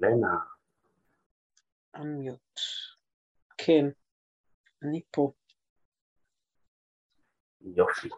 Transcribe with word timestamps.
לנה. 0.00 0.36
אנמיוט. 1.94 2.60
כן, 3.58 3.84
אני 4.82 5.02
פה. 5.10 5.32
יופי. 7.60 8.08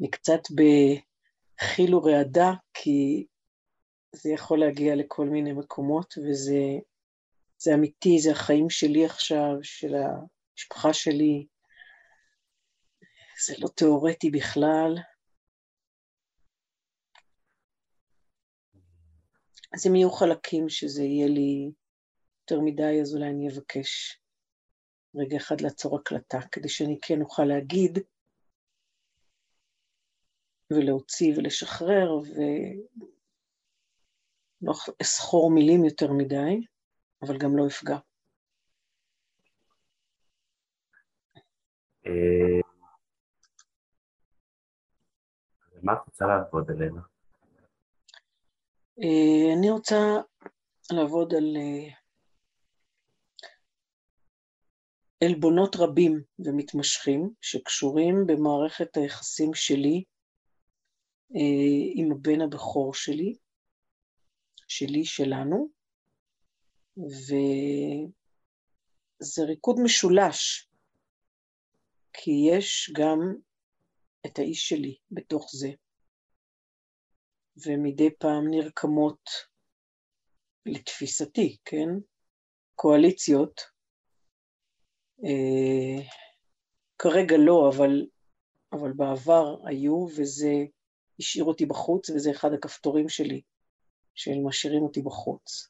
אני 0.00 0.10
קצת 0.10 0.40
בחיל 0.50 1.94
ורעדה, 1.94 2.50
כי 2.74 3.26
זה 4.12 4.30
יכול 4.30 4.60
להגיע 4.60 4.94
לכל 4.96 5.26
מיני 5.26 5.52
מקומות, 5.52 6.14
וזה 6.18 6.60
זה 7.58 7.74
אמיתי, 7.74 8.18
זה 8.18 8.30
החיים 8.30 8.70
שלי 8.70 9.04
עכשיו, 9.06 9.54
של 9.62 9.94
המשפחה 9.94 10.92
שלי. 10.92 11.46
זה 13.46 13.54
לא 13.58 13.68
תיאורטי 13.68 14.30
בכלל. 14.30 14.94
אז 19.74 19.86
אם 19.86 19.94
יהיו 19.94 20.10
חלקים 20.10 20.68
שזה 20.68 21.02
יהיה 21.02 21.28
לי 21.28 21.72
יותר 22.42 22.60
מדי, 22.64 23.00
אז 23.02 23.14
אולי 23.14 23.28
אני 23.30 23.48
אבקש 23.48 24.20
רגע 25.14 25.36
אחד 25.36 25.60
לעצור 25.60 25.98
הקלטה, 25.98 26.38
כדי 26.52 26.68
שאני 26.68 26.98
כן 27.02 27.22
אוכל 27.22 27.44
להגיד 27.44 27.98
ולהוציא 30.70 31.34
ולשחרר, 31.36 32.08
ולא 34.62 34.72
אסחור 35.02 35.50
מילים 35.50 35.84
יותר 35.84 36.12
מדי, 36.12 36.66
אבל 37.22 37.38
גם 37.38 37.56
לא 37.56 37.66
אפגע. 37.66 37.96
אה, 42.06 42.60
מה 45.82 45.92
את 45.92 45.98
רוצה 46.06 46.26
לעבוד 46.26 46.70
עלינו? 46.70 47.11
אה, 49.00 49.52
אני 49.58 49.70
רוצה 49.70 49.96
לעבוד 50.92 51.34
על 51.34 51.56
אה, 51.56 51.88
עלבונות 55.26 55.76
רבים 55.76 56.22
ומתמשכים 56.38 57.30
שקשורים 57.40 58.26
במערכת 58.26 58.96
היחסים 58.96 59.54
שלי 59.54 60.04
אה, 61.36 61.92
עם 61.94 62.12
הבן 62.12 62.40
הבכור 62.40 62.94
שלי, 62.94 63.34
שלי, 64.68 65.04
שלנו, 65.04 65.68
וזה 66.96 68.04
ריקוד 69.42 69.76
משולש, 69.84 70.68
כי 72.12 72.30
יש 72.50 72.92
גם 72.96 73.18
את 74.26 74.38
האיש 74.38 74.68
שלי 74.68 74.96
בתוך 75.10 75.50
זה. 75.52 75.68
ומדי 77.56 78.10
פעם 78.18 78.50
נרקמות, 78.50 79.30
לתפיסתי, 80.66 81.56
כן, 81.64 81.88
קואליציות. 82.74 83.60
אה, 85.24 86.02
כרגע 86.98 87.36
לא, 87.38 87.70
אבל, 87.74 88.06
אבל 88.72 88.92
בעבר 88.92 89.56
היו, 89.66 90.06
וזה 90.16 90.52
השאיר 91.18 91.44
אותי 91.44 91.66
בחוץ, 91.66 92.10
וזה 92.10 92.30
אחד 92.30 92.52
הכפתורים 92.52 93.08
שלי, 93.08 93.40
של 94.14 94.38
משאירים 94.44 94.82
אותי 94.82 95.02
בחוץ. 95.02 95.68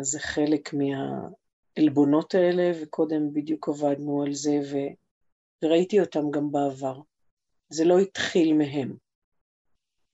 אז 0.00 0.06
זה 0.06 0.20
חלק 0.20 0.70
מהעלבונות 0.74 2.34
האלה, 2.34 2.72
וקודם 2.82 3.32
בדיוק 3.32 3.68
עבדנו 3.68 4.22
על 4.22 4.32
זה, 4.34 4.58
וראיתי 5.62 6.00
אותם 6.00 6.30
גם 6.30 6.52
בעבר. 6.52 7.00
זה 7.68 7.84
לא 7.84 7.98
התחיל 7.98 8.54
מהם. 8.54 8.96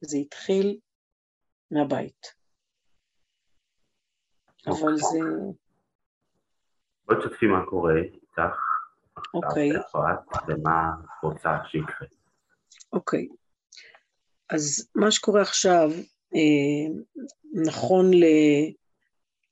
זה 0.01 0.17
התחיל 0.17 0.79
מהבית. 1.71 2.27
אבל 4.67 4.97
זה... 4.97 5.19
בואי 7.07 7.19
תשתפי 7.19 7.47
מה 7.47 7.67
קורה 7.67 7.95
איתך. 7.97 8.57
אוקיי. 9.35 9.71
ומה 10.49 10.91
רוצה 11.23 11.51
שיקרה. 11.71 12.07
אוקיי. 12.93 13.29
אז 14.51 14.91
מה 14.95 15.11
שקורה 15.11 15.43
עכשיו, 15.43 15.91
אה, 16.35 17.01
נכון 17.67 18.11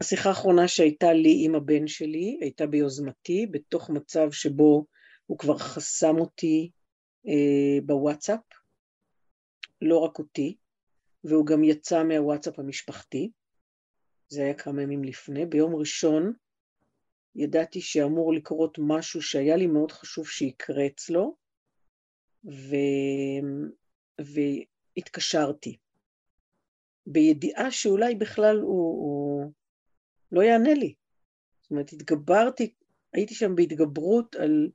לשיחה 0.03 0.29
האחרונה 0.29 0.69
שהייתה 0.69 1.13
לי 1.13 1.43
עם 1.45 1.55
הבן 1.55 1.87
שלי, 1.87 2.39
הייתה 2.41 2.67
ביוזמתי, 2.67 3.47
בתוך 3.51 3.91
מצב 3.91 4.31
שבו 4.31 4.87
הוא 5.27 5.39
כבר 5.39 5.59
חסם 5.59 6.17
אותי 6.19 6.71
אה, 7.29 7.81
בוואטסאפ, 7.87 8.41
לא 9.83 9.99
רק 9.99 10.19
אותי, 10.19 10.57
והוא 11.25 11.47
גם 11.47 11.65
יצא 11.65 12.03
מהוואטסאפ 12.05 12.59
המשפחתי, 12.59 13.31
זה 14.29 14.43
היה 14.43 14.55
כמה 14.55 14.83
ימים 14.83 15.05
לפני. 15.05 15.47
ביום 15.47 15.77
ראשון 15.77 16.33
ידעתי 17.35 17.81
שאמור 17.81 18.35
לקרות 18.35 18.79
משהו 18.81 19.23
שהיה 19.23 19.57
לי 19.57 19.67
מאוד 19.67 19.93
חשוב 19.93 20.29
שיקרה 20.29 20.87
אצלו, 20.87 21.37
ו... 22.45 22.77
והתקשרתי, 24.19 25.77
בידיעה 27.07 27.71
שאולי 27.71 28.15
בכלל 28.15 28.57
הוא, 28.57 29.01
הוא 29.03 29.53
לא 30.33 30.43
יענה 30.43 30.75
לי. 30.75 30.95
זאת 31.63 31.71
אומרת, 31.71 31.93
התגברתי, 31.93 32.75
הייתי 33.13 33.35
שם 33.35 33.55
בהתגברות 33.55 34.35
על, 34.35 34.71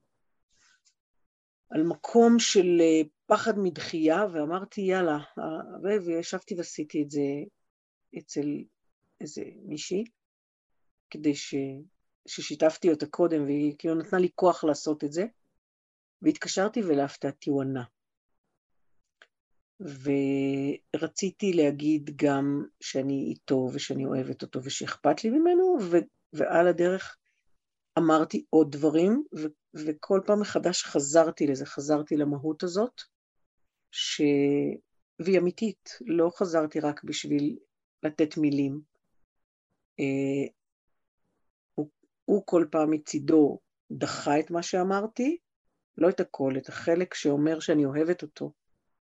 על 1.69 1.83
מקום 1.83 2.39
של 2.39 2.77
אה, 2.81 3.01
פחד 3.31 3.53
מדחייה, 3.57 4.25
ואמרתי, 4.33 4.81
יאללה, 4.81 5.17
וישבתי 6.05 6.55
ועשיתי 6.55 7.03
את 7.03 7.11
זה 7.11 7.21
אצל 8.17 8.63
איזה 9.21 9.41
מישהי, 9.65 10.03
כדי 11.09 11.35
ש... 11.35 11.55
ששיתפתי 12.27 12.89
אותה 12.89 13.05
קודם, 13.05 13.43
והיא 13.43 13.75
כאילו 13.77 13.95
נתנה 13.95 14.19
לי 14.19 14.29
כוח 14.35 14.63
לעשות 14.63 15.03
את 15.03 15.11
זה, 15.11 15.25
והתקשרתי 16.21 16.81
ולהפתעתי 16.83 17.49
הוא 17.49 17.61
ענה. 17.61 17.83
ורציתי 19.79 21.53
להגיד 21.53 22.09
גם 22.15 22.63
שאני 22.83 23.27
איתו 23.29 23.69
ושאני 23.73 24.05
אוהבת 24.05 24.41
אותו 24.41 24.59
ושאכפת 24.63 25.23
לי 25.23 25.29
ממנו, 25.29 25.77
ו... 25.81 25.97
ועל 26.33 26.67
הדרך 26.67 27.17
אמרתי 27.97 28.45
עוד 28.49 28.71
דברים, 28.71 29.23
ו... 29.35 29.41
וכל 29.85 30.21
פעם 30.25 30.41
מחדש 30.41 30.83
חזרתי 30.83 31.47
לזה, 31.47 31.65
חזרתי 31.65 32.17
למהות 32.17 32.63
הזאת, 32.63 33.01
ש... 33.91 34.21
והיא 35.19 35.39
אמיתית, 35.39 35.89
לא 36.05 36.29
חזרתי 36.35 36.79
רק 36.79 37.03
בשביל 37.03 37.57
לתת 38.03 38.37
מילים. 38.37 38.81
אה, 39.99 40.53
הוא, 41.75 41.89
הוא 42.25 42.43
כל 42.45 42.65
פעם 42.71 42.91
מצידו 42.91 43.59
דחה 43.91 44.39
את 44.39 44.51
מה 44.51 44.63
שאמרתי, 44.63 45.37
לא 45.97 46.09
את 46.09 46.19
הכל, 46.19 46.53
את 46.57 46.69
החלק 46.69 47.13
שאומר 47.13 47.59
שאני 47.59 47.85
אוהבת 47.85 48.21
אותו, 48.21 48.53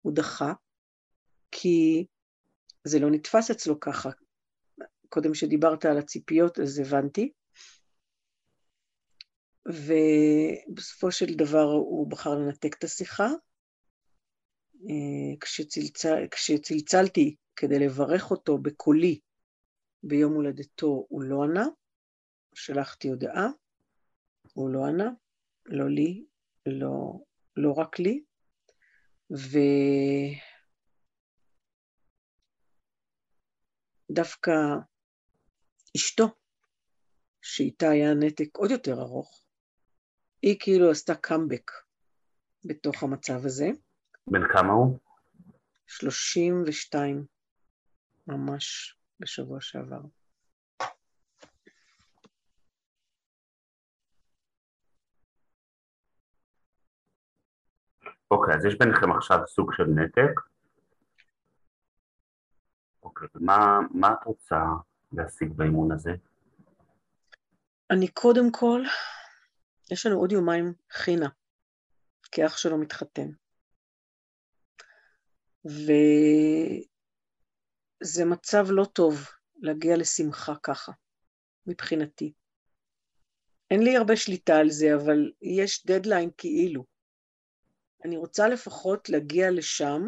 הוא 0.02 0.14
דחה, 0.16 0.54
כי 1.52 2.06
זה 2.84 3.00
לא 3.00 3.10
נתפס 3.12 3.52
אצלו 3.52 3.80
ככה. 3.80 4.10
קודם 5.10 5.34
שדיברת 5.34 5.86
על 5.86 5.98
הציפיות, 5.98 6.60
אז 6.60 6.80
הבנתי. 6.80 7.32
ובסופו 9.66 11.12
של 11.12 11.34
דבר 11.34 11.64
הוא 11.64 12.12
בחר 12.12 12.36
לנתק 12.36 12.76
את 12.78 12.84
השיחה, 12.84 13.28
כשצלצל, 15.42 16.28
כשצלצלתי 16.32 17.36
כדי 17.56 17.80
לברך 17.80 18.32
אותו 18.32 18.58
בקולי 18.58 19.20
ביום 20.04 20.34
הולדתו, 20.34 21.06
הוא 21.10 21.24
לא 21.24 21.44
ענה, 21.44 21.66
שלחתי 22.56 23.08
הודעה, 23.08 23.48
הוא 24.54 24.70
לא 24.70 24.86
ענה, 24.86 25.10
לא 25.66 25.90
לי, 25.90 26.26
לא, 26.66 27.20
לא 27.56 27.72
רק 27.72 28.00
לי, 28.00 28.24
ודווקא 34.10 34.52
אשתו, 35.98 36.28
שאיתה 37.42 37.90
היה 37.90 38.14
נתק 38.14 38.58
עוד 38.58 38.72
יותר 38.72 39.02
ארוך, 39.02 39.44
היא 40.42 40.56
כאילו 40.60 40.92
עשתה 40.92 41.16
קאמבק 41.16 41.72
בתוך 42.66 43.04
המצב 43.04 43.46
הזה. 43.46 43.70
בן 44.28 44.48
כמה 44.54 44.74
הוא? 44.74 44.98
32, 45.88 47.26
ממש 48.28 48.98
בשבוע 49.20 49.62
שעבר. 49.62 50.02
אוקיי, 58.32 58.56
אז 58.56 58.66
יש 58.66 58.78
ביניכם 58.78 59.12
עכשיו 59.12 59.40
סוג 59.48 59.74
של 59.74 59.84
נתק. 59.84 60.40
אוקיי, 63.04 63.28
ומה 63.36 63.80
מה 63.92 64.14
את 64.14 64.26
רוצה 64.26 64.60
להשיג 65.12 65.54
באימון 65.54 65.92
הזה? 65.92 66.12
אני 67.92 68.08
קודם 68.08 68.52
כל, 68.52 68.82
יש 69.92 70.06
לנו 70.06 70.20
עוד 70.20 70.32
יומיים 70.32 70.74
חינה, 70.92 71.30
כי 72.32 72.46
אח 72.46 72.58
שלו 72.58 72.78
מתחתן. 72.78 73.30
וזה 75.66 76.86
מצב 78.26 78.66
לא 78.70 78.86
טוב 78.86 79.28
להגיע 79.62 79.98
לשמחה 79.98 80.54
ככה, 80.64 80.92
מבחינתי. 81.66 82.34
אין 83.72 83.84
לי 83.84 83.98
הרבה 83.98 84.16
שליטה 84.16 84.58
על 84.58 84.70
זה, 84.70 84.96
אבל 84.96 85.32
יש 85.42 85.86
דדליין 85.86 86.30
כאילו. 86.38 86.86
אני 88.06 88.18
רוצה 88.18 88.48
לפחות 88.48 89.10
להגיע 89.10 89.52
לשם. 89.52 90.02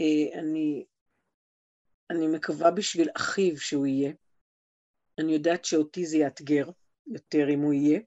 אה, 0.00 0.38
אני, 0.40 0.84
אני 2.10 2.26
מקווה 2.26 2.70
בשביל 2.70 3.08
אחיו 3.16 3.56
שהוא 3.56 3.86
יהיה. 3.86 4.12
אני 5.18 5.32
יודעת 5.32 5.64
שאותי 5.64 6.06
זה 6.06 6.16
יאתגר 6.16 6.70
יותר 7.06 7.46
אם 7.54 7.60
הוא 7.60 7.72
יהיה. 7.72 8.00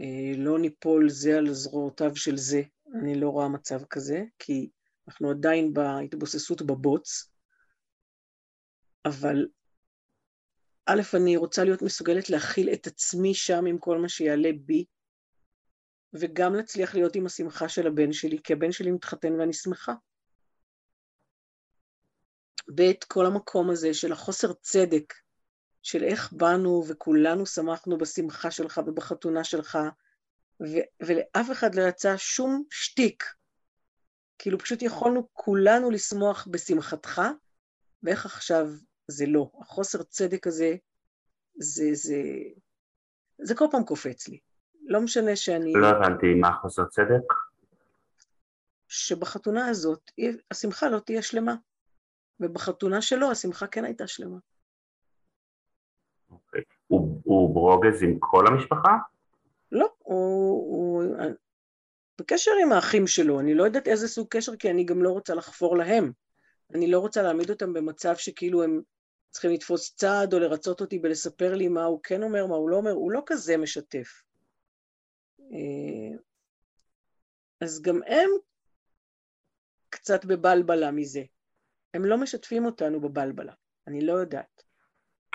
אה, 0.00 0.32
לא 0.36 0.58
ניפול 0.58 1.10
זה 1.10 1.38
על 1.38 1.52
זרועותיו 1.52 2.16
של 2.16 2.36
זה, 2.36 2.60
אני 2.94 3.20
לא 3.20 3.28
רואה 3.28 3.48
מצב 3.48 3.84
כזה, 3.84 4.24
כי 4.38 4.70
אנחנו 5.08 5.30
עדיין 5.30 5.74
בהתבוססות 5.74 6.62
בבוץ, 6.62 7.30
אבל 9.04 9.46
א', 10.86 11.00
אני 11.16 11.36
רוצה 11.36 11.64
להיות 11.64 11.82
מסוגלת 11.82 12.30
להכיל 12.30 12.72
את 12.72 12.86
עצמי 12.86 13.34
שם 13.34 13.66
עם 13.66 13.78
כל 13.78 13.98
מה 13.98 14.08
שיעלה 14.08 14.50
בי, 14.64 14.84
וגם 16.12 16.54
להצליח 16.54 16.94
להיות 16.94 17.16
עם 17.16 17.26
השמחה 17.26 17.68
של 17.68 17.86
הבן 17.86 18.12
שלי, 18.12 18.38
כי 18.44 18.52
הבן 18.52 18.72
שלי 18.72 18.90
מתחתן 18.90 19.32
ואני 19.32 19.52
שמחה. 19.52 19.92
ב', 22.74 22.92
כל 23.08 23.26
המקום 23.26 23.70
הזה 23.70 23.94
של 23.94 24.12
החוסר 24.12 24.52
צדק, 24.52 25.14
של 25.82 26.04
איך 26.04 26.32
באנו 26.32 26.84
וכולנו 26.88 27.46
שמחנו 27.46 27.98
בשמחה 27.98 28.50
שלך 28.50 28.80
ובחתונה 28.86 29.44
שלך, 29.44 29.78
ו- 30.60 31.04
ולאף 31.06 31.50
אחד 31.52 31.74
לא 31.74 31.82
יצא 31.88 32.16
שום 32.16 32.62
שטיק. 32.70 33.24
כאילו 34.38 34.58
פשוט 34.58 34.82
יכולנו 34.82 35.28
כולנו 35.32 35.90
לשמוח 35.90 36.48
בשמחתך, 36.50 37.22
ואיך 38.02 38.26
עכשיו 38.26 38.66
זה 39.08 39.26
לא. 39.26 39.50
החוסר 39.60 40.02
צדק 40.02 40.46
הזה, 40.46 40.76
זה, 41.54 41.84
זה, 41.92 42.22
זה 43.38 43.54
כל 43.54 43.64
פעם 43.70 43.84
קופץ 43.84 44.28
לי. 44.28 44.38
לא 44.86 45.00
משנה 45.00 45.36
שאני... 45.36 45.72
לא 45.72 45.86
הבנתי 45.88 46.34
מה 46.34 46.52
חוסר 46.52 46.84
צדק. 46.84 47.32
שבחתונה 48.88 49.68
הזאת 49.68 50.10
השמחה 50.50 50.88
לא 50.88 50.98
תהיה 50.98 51.22
שלמה, 51.22 51.54
ובחתונה 52.40 53.02
שלו 53.02 53.30
השמחה 53.30 53.66
כן 53.66 53.84
הייתה 53.84 54.06
שלמה. 54.06 54.38
אוקיי. 56.30 56.62
הוא, 56.86 57.20
הוא 57.24 57.54
ברוגז 57.54 58.02
עם 58.02 58.16
כל 58.18 58.46
המשפחה? 58.46 58.90
הוא, 60.10 60.76
הוא 60.76 61.04
בקשר 62.20 62.50
עם 62.62 62.72
האחים 62.72 63.06
שלו, 63.06 63.40
אני 63.40 63.54
לא 63.54 63.64
יודעת 63.64 63.88
איזה 63.88 64.08
סוג 64.08 64.26
קשר, 64.30 64.56
כי 64.56 64.70
אני 64.70 64.84
גם 64.84 65.02
לא 65.02 65.10
רוצה 65.10 65.34
לחפור 65.34 65.76
להם. 65.76 66.12
אני 66.74 66.90
לא 66.90 66.98
רוצה 66.98 67.22
להעמיד 67.22 67.50
אותם 67.50 67.72
במצב 67.72 68.16
שכאילו 68.16 68.62
הם 68.62 68.80
צריכים 69.30 69.50
לתפוס 69.50 69.94
צעד 69.94 70.34
או 70.34 70.38
לרצות 70.38 70.80
אותי 70.80 71.00
ולספר 71.02 71.54
לי 71.54 71.68
מה 71.68 71.84
הוא 71.84 72.00
כן 72.02 72.22
אומר, 72.22 72.46
מה 72.46 72.54
הוא 72.54 72.70
לא 72.70 72.76
אומר, 72.76 72.90
הוא 72.90 73.12
לא 73.12 73.22
כזה 73.26 73.56
משתף. 73.56 74.22
אה, 75.40 76.18
אז 77.60 77.82
גם 77.82 78.00
הם 78.06 78.30
קצת 79.90 80.24
בבלבלה 80.24 80.90
מזה. 80.90 81.22
הם 81.94 82.04
לא 82.04 82.18
משתפים 82.18 82.64
אותנו 82.64 83.00
בבלבלה, 83.00 83.52
אני 83.86 84.06
לא 84.06 84.12
יודעת. 84.12 84.62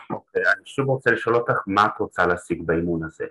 אוקיי, 0.10 0.44
okay, 0.44 0.54
אני 0.54 0.66
שוב 0.66 0.90
רוצה 0.90 1.12
לשאול 1.12 1.36
אותך 1.36 1.54
מה 1.68 1.86
את 1.86 2.00
רוצה 2.00 2.28
להשיג 2.28 2.62
באימון 2.66 3.04
הזה. 3.04 3.26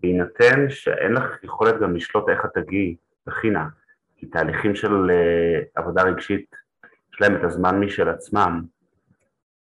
בהינתן 0.00 0.70
שאין 0.70 1.12
לך 1.12 1.44
יכולת 1.44 1.74
גם 1.82 1.96
לשלוט 1.96 2.28
איך 2.28 2.44
את 2.44 2.50
תגיעי 2.54 2.96
בחינה, 3.26 3.68
כי 4.16 4.26
תהליכים 4.26 4.74
של 4.74 4.88
uh, 4.88 5.66
עבודה 5.74 6.02
רגשית, 6.02 6.56
יש 7.14 7.20
להם 7.20 7.36
את 7.36 7.44
הזמן 7.44 7.80
משל 7.80 8.08
עצמם, 8.08 8.62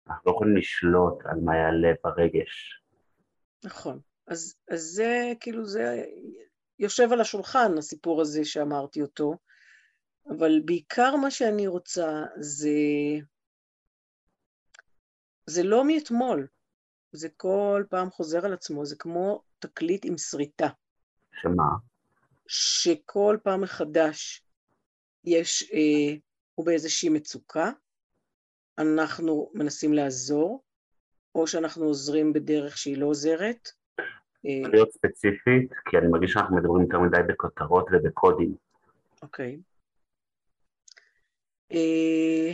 אנחנו 0.07 0.31
לא 0.31 0.35
יכולים 0.35 0.57
לשלוט 0.57 1.25
על 1.25 1.39
מה 1.43 1.57
יעלה 1.57 1.91
ברגש. 2.03 2.81
נכון. 3.63 3.99
אז, 4.27 4.55
אז 4.71 4.81
זה 4.81 5.33
כאילו 5.39 5.65
זה 5.65 6.03
יושב 6.79 7.11
על 7.11 7.21
השולחן, 7.21 7.77
הסיפור 7.77 8.21
הזה 8.21 8.45
שאמרתי 8.45 9.01
אותו, 9.01 9.37
אבל 10.29 10.61
בעיקר 10.65 11.15
מה 11.15 11.31
שאני 11.31 11.67
רוצה 11.67 12.23
זה, 12.37 12.69
זה 15.45 15.63
לא 15.63 15.87
מאתמול, 15.87 16.47
זה 17.11 17.29
כל 17.37 17.83
פעם 17.89 18.09
חוזר 18.09 18.45
על 18.45 18.53
עצמו, 18.53 18.85
זה 18.85 18.95
כמו 18.99 19.41
תקליט 19.61 20.05
עם 20.05 20.17
שריטה. 20.17 20.67
שמה? 21.41 21.63
שכל 22.47 23.37
פעם 23.43 23.61
מחדש 23.61 24.43
יש, 25.23 25.71
אה, 25.73 26.15
הוא 26.55 26.65
באיזושהי 26.65 27.09
מצוקה, 27.09 27.71
אנחנו 28.77 29.51
מנסים 29.53 29.93
לעזור, 29.93 30.63
או 31.35 31.47
שאנחנו 31.47 31.85
עוזרים 31.85 32.33
בדרך 32.33 32.77
שהיא 32.77 32.97
לא 32.97 33.05
עוזרת, 33.05 33.69
אה, 34.45 34.69
להיות 34.69 34.91
ספציפית, 34.91 35.73
כי 35.89 35.97
אני 35.97 36.07
מרגיש 36.07 36.31
שאנחנו 36.31 36.57
מדברים 36.57 36.81
יותר 36.81 36.99
מדי 36.99 37.17
בכותרות 37.27 37.87
ובקודים. 37.91 38.55
אוקיי. 39.21 39.59
אה, 41.71 42.51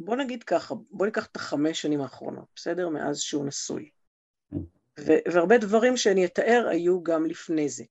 בוא 0.00 0.16
נגיד 0.16 0.42
ככה, 0.42 0.74
בוא 0.90 1.06
ניקח 1.06 1.26
את 1.26 1.36
החמש 1.36 1.82
שנים 1.82 2.00
האחרונות, 2.00 2.48
בסדר? 2.54 2.88
מאז 2.88 3.20
שהוא 3.20 3.46
נשוי. 3.46 3.90
ו- 5.00 5.22
והרבה 5.32 5.58
דברים 5.58 5.96
שאני 5.96 6.24
אתאר 6.24 6.66
היו 6.70 7.02
גם 7.02 7.26
לפני 7.26 7.68
זה. 7.68 7.84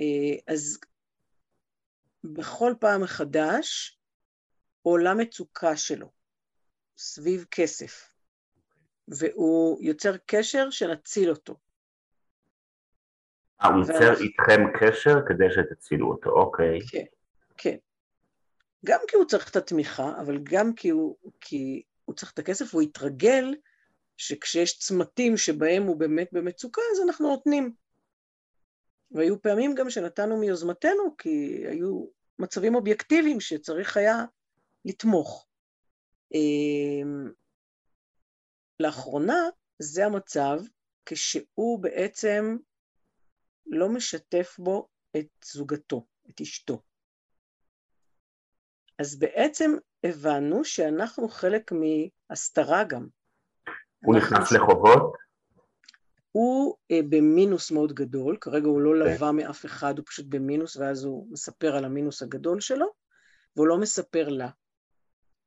אה, 0.00 0.54
אז 0.54 0.78
בכל 2.24 2.74
פעם 2.80 3.02
מחדש 3.02 3.98
עולה 4.82 5.14
מצוקה 5.14 5.76
שלו. 5.76 6.10
סביב 6.98 7.44
כסף, 7.50 8.12
והוא 9.08 9.82
יוצר 9.82 10.16
קשר 10.26 10.70
שנציל 10.70 11.30
אותו. 11.30 11.56
אה, 13.62 13.68
הוא 13.68 13.78
יוצר 13.78 14.12
איתכם 14.20 14.62
קשר 14.80 15.14
כדי 15.28 15.44
שתצילו 15.50 16.10
אותו, 16.12 16.30
אוקיי. 16.30 16.78
כן, 16.90 17.04
כן. 17.56 17.76
גם 18.86 19.00
כי 19.08 19.16
הוא 19.16 19.24
צריך 19.24 19.50
את 19.50 19.56
התמיכה, 19.56 20.20
אבל 20.20 20.38
גם 20.42 20.74
כי 20.74 20.88
הוא, 20.88 21.16
כי 21.40 21.82
הוא 22.04 22.14
צריך 22.14 22.32
את 22.32 22.38
הכסף, 22.38 22.74
הוא 22.74 22.82
יתרגל 22.82 23.54
שכשיש 24.16 24.78
צמתים 24.78 25.36
שבהם 25.36 25.82
הוא 25.82 25.96
באמת 25.96 26.28
במצוקה, 26.32 26.82
אז 26.92 27.08
אנחנו 27.08 27.28
נותנים. 27.28 27.74
והיו 29.10 29.42
פעמים 29.42 29.74
גם 29.74 29.90
שנתנו 29.90 30.36
מיוזמתנו, 30.36 31.16
כי 31.18 31.64
היו 31.68 32.06
מצבים 32.38 32.74
אובייקטיביים 32.74 33.40
שצריך 33.40 33.96
היה 33.96 34.24
לתמוך. 34.84 35.46
אמ, 36.34 37.32
לאחרונה 38.80 39.48
זה 39.78 40.06
המצב 40.06 40.58
כשהוא 41.06 41.82
בעצם 41.82 42.56
לא 43.66 43.88
משתף 43.88 44.56
בו 44.58 44.88
את 45.16 45.26
זוגתו, 45.44 46.06
את 46.30 46.40
אשתו. 46.40 46.82
אז 48.98 49.18
בעצם 49.18 49.76
הבנו 50.04 50.64
שאנחנו 50.64 51.28
חלק 51.28 51.72
מהסתרה 51.72 52.84
גם. 52.84 53.06
הוא 54.04 54.16
נכנס. 54.16 54.52
לחובות? 54.52 55.12
הוא 56.32 56.76
אה, 56.90 57.00
במינוס 57.08 57.70
מאוד 57.70 57.92
גדול, 57.92 58.36
כרגע 58.40 58.66
הוא 58.66 58.80
לא. 58.80 59.04
כן. 59.04 59.12
לווה 59.12 59.32
מאף 59.32 59.64
אחד, 59.64 59.98
הוא 59.98 60.06
פשוט 60.06 60.26
במינוס, 60.28 60.76
ואז 60.76 61.04
הוא 61.04 61.26
מספר 61.30 61.76
על 61.76 61.84
המינוס 61.84 62.22
הגדול 62.22 62.60
שלו, 62.60 62.86
והוא 63.56 63.66
לא 63.66 63.78
מספר 63.78 64.28
לה. 64.28 64.48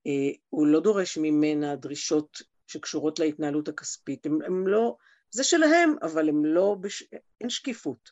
אה, 0.07 0.31
הוא 0.49 0.67
לא 0.67 0.79
דורש 0.79 1.17
ממנה 1.17 1.75
דרישות 1.75 2.41
שקשורות 2.67 3.19
להתנהלות 3.19 3.67
הכספית. 3.67 4.25
הם, 4.25 4.39
הם 4.45 4.67
לא, 4.67 4.97
זה 5.31 5.43
שלהם, 5.43 5.95
אבל 6.01 6.29
הם 6.29 6.45
לא, 6.45 6.75
בש... 6.81 7.03
אין 7.41 7.49
שקיפות. 7.49 8.11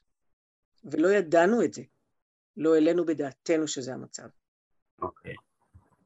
ולא 0.83 1.07
ידענו 1.07 1.63
את 1.63 1.73
זה. 1.73 1.81
לא 2.57 2.75
העלינו 2.75 3.05
בדעתנו 3.05 3.67
שזה 3.67 3.93
המצב. 3.93 4.27
אוקיי. 5.01 5.35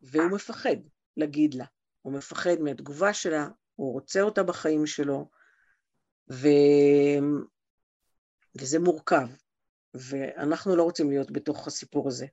והוא 0.02 0.32
מפחד 0.32 0.76
להגיד 1.18 1.54
לה. 1.54 1.66
הוא 2.02 2.14
מפחד 2.14 2.56
מהתגובה 2.60 3.14
שלה, 3.14 3.48
הוא 3.76 3.94
רוצה 3.94 4.22
אותה 4.22 4.44
בחיים 4.44 4.86
שלו, 4.86 5.30
ו... 6.32 6.48
וזה 8.56 8.80
מורכב, 8.80 9.28
ואנחנו 9.94 10.76
לא 10.76 10.84
רוצים 10.84 11.10
להיות 11.10 11.32
בתוך 11.32 11.68
הסיפור 11.68 12.08
הזה. 12.08 12.26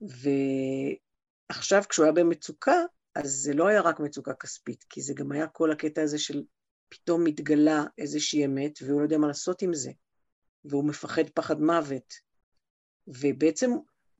ועכשיו 0.00 1.82
כשהוא 1.88 2.04
היה 2.04 2.12
במצוקה, 2.12 2.76
אז 3.14 3.30
זה 3.30 3.54
לא 3.54 3.68
היה 3.68 3.80
רק 3.80 4.00
מצוקה 4.00 4.34
כספית, 4.34 4.84
כי 4.88 5.00
זה 5.00 5.14
גם 5.14 5.32
היה 5.32 5.46
כל 5.46 5.72
הקטע 5.72 6.02
הזה 6.02 6.18
של 6.18 6.42
פתאום 6.88 7.24
מתגלה 7.24 7.84
איזושהי 7.98 8.44
אמת, 8.44 8.78
והוא 8.82 9.00
לא 9.00 9.04
יודע 9.04 9.18
מה 9.18 9.26
לעשות 9.26 9.62
עם 9.62 9.74
זה, 9.74 9.90
והוא 10.64 10.88
מפחד 10.88 11.30
פחד 11.34 11.60
מוות. 11.60 12.14
ובעצם... 13.06 13.70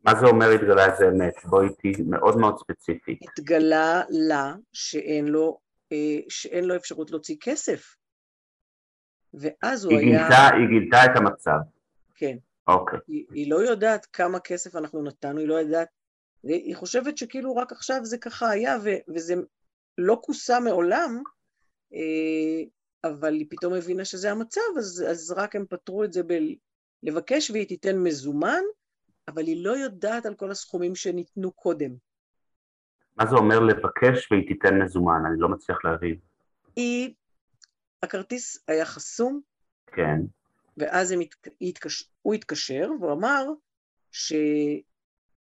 מה 0.05 0.21
זה 0.21 0.27
אומר 0.27 0.51
התגלה 0.51 0.93
איזה 0.93 1.09
אמת? 1.09 1.35
בואי 1.45 1.67
איתי 1.69 2.03
מאוד 2.03 2.37
מאוד 2.37 2.59
ספציפית. 2.59 3.19
התגלה 3.23 4.03
לה 4.09 4.55
שאין 4.73 5.29
לו, 5.29 5.59
אה, 5.93 6.19
שאין 6.29 6.65
לו 6.65 6.77
אפשרות 6.77 7.11
להוציא 7.11 7.37
כסף. 7.41 7.97
ואז 9.35 9.85
הוא 9.85 9.93
היא 9.93 10.01
היה... 10.01 10.29
גילתה, 10.29 10.57
היא 10.57 10.69
גילתה 10.69 11.05
את 11.05 11.17
המצב. 11.17 11.59
כן. 12.15 12.37
אוקיי. 12.67 12.99
היא, 13.09 13.25
היא 13.35 13.51
לא 13.51 13.57
יודעת 13.57 14.07
כמה 14.07 14.41
כסף 14.41 14.77
אנחנו 14.77 15.03
נתנו, 15.03 15.39
היא 15.39 15.49
לא 15.49 15.55
יודעת... 15.55 15.89
היא 16.43 16.77
חושבת 16.77 17.19
שכאילו 17.19 17.57
רק 17.57 17.73
עכשיו 17.73 18.05
זה 18.05 18.19
ככה 18.19 18.51
היה, 18.51 18.77
ו, 18.85 18.89
וזה 19.15 19.35
לא 19.99 20.21
כוסה 20.23 20.61
מעולם, 20.61 21.23
אה, 21.95 22.63
אבל 23.05 23.35
היא 23.35 23.47
פתאום 23.51 23.75
הבינה 23.75 24.05
שזה 24.05 24.31
המצב, 24.31 24.61
אז, 24.79 25.05
אז 25.11 25.35
רק 25.37 25.57
הם 25.57 25.65
פתרו 25.71 26.05
את 26.05 26.13
זה 26.13 26.23
בלבקש 27.03 27.51
והיא 27.51 27.69
תיתן 27.69 27.99
מזומן, 27.99 28.63
אבל 29.35 29.47
היא 29.47 29.65
לא 29.65 29.77
יודעת 29.77 30.27
על 30.27 30.35
כל 30.35 30.51
הסכומים 30.51 30.95
שניתנו 30.95 31.53
קודם. 31.53 31.91
מה 33.17 33.27
זה 33.27 33.37
אומר 33.37 33.61
לבקש 33.61 34.33
והיא 34.33 34.49
תיתן 34.49 34.83
מזומן? 34.83 35.23
אני 35.27 35.41
לא 35.41 35.49
מצליח 35.49 35.85
להבין. 35.85 36.17
היא, 36.77 37.15
הכרטיס 38.03 38.65
היה 38.69 38.85
חסום, 38.85 39.41
כן. 39.87 40.21
ואז 40.77 41.11
הם, 41.11 41.21
התקש, 41.61 42.11
הוא 42.23 42.35
התקשר 42.35 42.91
והוא 43.01 43.13
אמר 43.13 43.45
שהוא 44.13 44.41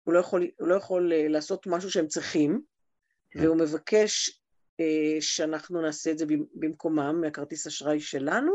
לא 0.07 0.19
יכול, 0.19 0.47
לא 0.59 0.75
יכול 0.75 1.13
אה, 1.13 1.27
לעשות 1.27 1.67
משהו 1.67 1.91
שהם 1.91 2.07
צריכים, 2.07 2.61
כן. 3.31 3.39
והוא 3.39 3.57
מבקש 3.57 4.41
אה, 4.79 5.17
שאנחנו 5.19 5.81
נעשה 5.81 6.11
את 6.11 6.17
זה 6.17 6.25
במקומם 6.53 7.21
מהכרטיס 7.21 7.67
אשראי 7.67 7.99
שלנו, 7.99 8.51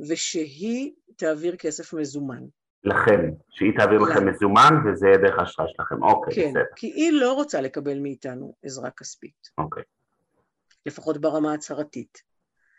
ושהיא 0.00 0.92
תעביר 1.16 1.56
כסף 1.56 1.94
מזומן. 1.94 2.42
לכם, 2.84 3.30
שהיא 3.50 3.72
תעביר 3.78 3.98
לכם 3.98 4.28
מזומן 4.28 4.74
וזה 4.84 5.06
יהיה 5.06 5.18
דרך 5.18 5.38
האשראי 5.38 5.68
שלכם, 5.76 6.02
אוקיי, 6.02 6.34
כן, 6.34 6.50
בסדר. 6.50 6.64
כי 6.76 6.86
היא 6.86 7.12
לא 7.12 7.32
רוצה 7.32 7.60
לקבל 7.60 7.98
מאיתנו 7.98 8.54
עזרה 8.62 8.90
כספית. 8.90 9.50
אוקיי. 9.58 9.82
לפחות 10.86 11.18
ברמה 11.18 11.50
ההצהרתית. 11.50 12.22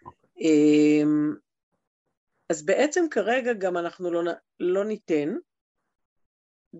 אוקיי. 0.06 0.30
אמ, 0.42 1.36
אז 2.50 2.66
בעצם 2.66 3.06
כרגע 3.12 3.54
גם 3.54 3.78
אנחנו 3.78 4.12
לא, 4.12 4.32
לא 4.60 4.86
ניתן, 4.86 5.36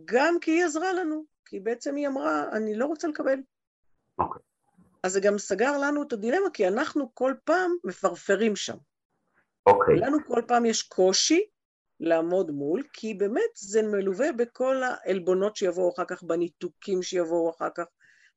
גם 0.06 0.40
כי 0.42 0.52
היא 0.52 0.66
עזרה 0.66 0.94
לנו, 0.94 1.26
כי 1.46 1.60
בעצם 1.60 1.96
היא 1.96 2.08
אמרה, 2.08 2.44
אני 2.52 2.76
לא 2.76 2.86
רוצה 2.86 3.08
לקבל. 3.08 3.40
אוקיי. 4.20 4.42
אז 5.04 5.14
זה 5.14 5.20
גם 5.20 5.38
סגר 5.38 5.78
לנו 5.78 6.04
את 6.04 6.14
הדילמה, 6.14 6.50
כי 6.54 6.68
אנחנו 6.68 7.12
כל 7.14 7.34
פעם 7.44 7.72
מפרפרים 7.84 8.56
שם. 8.56 8.78
אוקיי. 9.66 9.96
לנו 9.96 10.18
כל 10.28 10.42
פעם 10.48 10.66
יש 10.66 10.84
קושי 10.84 11.42
לעמוד 12.00 12.52
מול, 12.52 12.84
כי 12.94 13.14
באמת 13.14 13.56
זה 13.56 13.82
מלווה 13.82 14.32
בכל 14.32 14.76
העלבונות 14.84 15.56
שיבואו 15.56 15.94
אחר 15.94 16.06
כך, 16.06 16.24
בניתוקים 16.24 17.04
שיבואו 17.04 17.50
אחר 17.50 17.70
כך, 17.76 17.86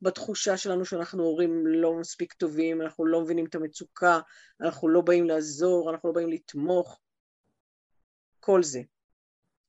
בתחושה 0.02 0.56
שלנו 0.56 0.84
שאנחנו 0.84 1.22
הורים 1.22 1.66
לא 1.66 1.94
מספיק 1.94 2.32
טובים, 2.32 2.82
אנחנו 2.82 3.06
לא 3.06 3.20
מבינים 3.20 3.46
את 3.46 3.54
המצוקה, 3.54 4.20
אנחנו 4.60 4.88
לא 4.88 5.00
באים 5.00 5.24
לעזור, 5.24 5.90
אנחנו 5.90 6.08
לא 6.08 6.14
באים 6.14 6.28
לתמוך, 6.28 7.00
כל 8.40 8.62
זה. 8.62 8.80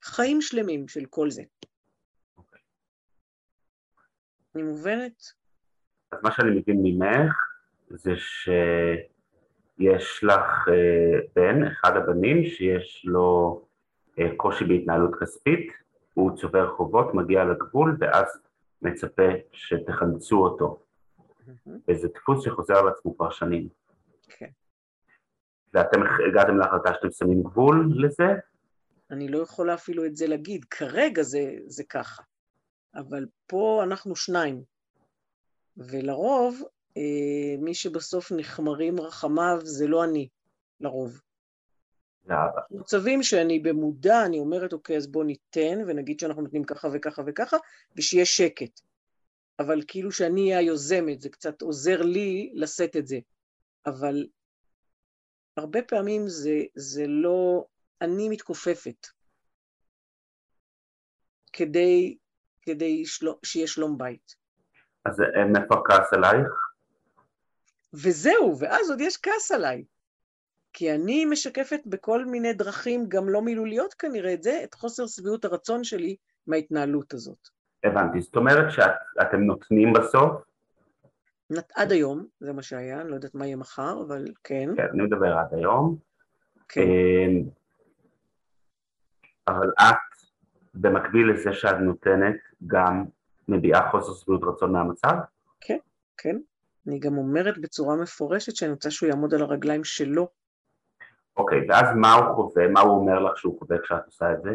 חיים 0.04 0.42
שלמים 0.42 0.88
של 0.88 1.06
כל 1.10 1.32
זה. 1.32 1.44
אוקיי. 2.38 2.62
אני 4.56 4.64
מובנת? 4.64 5.24
אז 6.12 6.20
מה 6.24 6.32
שאני 6.32 6.60
מבין 6.60 6.80
ממך 6.84 7.34
זה 7.90 8.12
שיש 8.16 10.24
לך 10.24 10.68
אה, 10.68 11.20
בן, 11.36 11.68
אחד 11.68 11.98
הבנים, 11.98 12.46
שיש 12.46 13.06
לו 13.06 13.62
קושי 14.38 14.66
בהתנהלות 14.66 15.12
כספית, 15.22 15.72
הוא 16.14 16.38
צובר 16.38 16.76
חובות, 16.76 17.14
מגיע 17.14 17.44
לגבול 17.44 17.98
ואז 18.00 18.42
מצפה 18.82 19.32
שתחלצו 19.52 20.38
אותו. 20.44 20.84
וזה 21.88 22.08
דפוס 22.08 22.46
שחוזר 22.46 22.78
על 22.78 22.88
עצמו 22.88 23.18
כבר 23.18 23.32
שנים. 23.32 23.70
כן. 24.28 24.50
ואתם 25.74 26.00
הגעתם 26.30 26.58
להחלטה 26.58 26.94
שאתם 26.94 27.12
שמים 27.12 27.44
גבול 27.44 27.94
לזה? 27.96 28.28
אני 29.12 29.28
לא 29.28 29.38
יכולה 29.38 29.74
אפילו 29.74 30.06
את 30.06 30.16
זה 30.16 30.28
להגיד, 30.28 30.66
כרגע 30.66 31.24
זה, 31.24 31.56
זה 31.66 31.84
ככה. 31.90 32.24
אבל 32.96 33.26
פה 33.48 33.82
אנחנו 33.84 34.16
שניים, 34.16 34.64
ולרוב 35.78 36.62
אה, 36.98 37.58
מי 37.60 37.74
שבסוף 37.74 38.32
נחמרים 38.32 39.00
רחמיו 39.00 39.58
זה 39.64 39.88
לא 39.88 40.04
אני, 40.04 40.28
לרוב. 40.80 41.22
מצבים 42.72 43.24
שאני 43.24 43.60
במודע, 43.60 44.26
אני 44.26 44.40
אומרת, 44.40 44.74
אוקיי, 44.74 44.98
אז 44.98 45.08
בוא 45.08 45.24
ניתן, 45.24 45.80
ונגיד 45.88 46.20
שאנחנו 46.20 46.42
נותנים 46.42 46.64
ככה 46.64 46.88
וככה 46.94 47.22
וככה, 47.26 47.58
ושיהיה 47.96 48.26
שקט. 48.26 48.82
אבל 49.60 49.82
כאילו 49.88 50.12
שאני 50.12 50.42
אהיה 50.42 50.58
היוזמת, 50.58 51.22
זה 51.22 51.30
קצת 51.30 51.62
עוזר 51.62 52.02
לי 52.02 52.52
לשאת 52.54 52.96
את 52.96 53.08
זה. 53.08 53.20
אבל 53.86 54.28
הרבה 55.58 55.82
פעמים 55.82 56.28
זה, 56.28 56.60
זה 56.76 57.08
לא... 57.08 57.66
אני 58.02 58.30
מתכופפת 58.30 59.08
כדי, 61.54 62.18
כדי 62.62 63.06
שלו, 63.06 63.40
שיהיה 63.46 63.68
שלום 63.68 63.98
בית. 63.98 64.36
אז 65.06 65.20
מאיפה 65.54 65.76
הכעס 65.76 66.14
עלייך? 66.14 66.72
וזהו, 67.94 68.60
ואז 68.60 68.90
עוד 68.90 69.02
יש 69.02 69.18
כעס 69.18 69.52
עליי. 69.52 69.84
כי 70.74 70.96
אני 70.96 71.26
משקפת 71.26 71.80
בכל 71.86 72.26
מיני 72.26 72.54
דרכים, 72.54 73.06
גם 73.08 73.30
לא 73.30 73.42
מילוליות 73.42 73.94
כנראה, 73.94 74.34
את 74.34 74.44
זה, 74.44 74.62
את 74.64 74.74
חוסר 74.74 75.08
שביעות 75.08 75.46
הרצון 75.46 75.84
שלי 75.84 76.16
מההתנהלות 76.48 77.14
הזאת. 77.14 77.48
הבנתי, 77.84 78.22
זאת 78.22 78.36
אומרת 78.36 78.72
שאתם 78.72 79.42
נותנים 79.42 79.94
בסוף? 79.94 80.32
נת, 81.50 81.72
עד 81.76 81.92
היום, 81.92 82.26
זה 82.40 82.54
מה 82.54 82.62
שהיה, 82.62 83.02
אני 83.02 83.10
לא 83.10 83.16
יודעת 83.16 83.36
מה 83.36 83.46
יהיה 83.46 83.56
מחר, 83.56 84.02
אבל 84.08 84.26
כן. 84.44 84.70
כן, 84.78 84.88
אני 84.94 85.04
מדבר 85.04 85.38
עד 85.38 85.54
היום. 85.54 85.98
כן. 86.70 86.82
אמ, 86.82 87.44
אבל 89.48 89.72
את, 89.80 89.96
במקביל 90.74 91.32
לזה 91.32 91.54
שאת 91.54 91.76
נותנת, 91.76 92.38
גם 92.68 93.06
מביעה 93.48 93.92
חוסר 93.92 94.14
שביעות 94.14 94.42
רצון 94.44 94.72
מהמצב? 94.72 95.14
כן, 95.62 95.78
כן. 96.18 96.38
אני 96.88 97.00
גם 97.00 97.18
אומרת 97.18 97.58
בצורה 97.58 97.96
מפורשת 97.96 98.56
שאני 98.56 98.72
רוצה 98.72 98.92
שהוא 98.92 99.10
יעמוד 99.10 99.34
על 99.34 99.42
הרגליים 99.42 99.84
שלו. 99.84 100.41
אוקיי, 101.42 101.60
ואז 101.70 101.86
מה 101.96 102.14
הוא 102.14 102.36
חווה? 102.36 102.68
מה 102.68 102.82
הוא 102.82 103.00
אומר 103.00 103.20
לך 103.20 103.38
שהוא 103.38 103.60
חווה 103.60 103.78
כשאת 103.84 104.06
עושה 104.06 104.34
את 104.34 104.42
זה? 104.44 104.50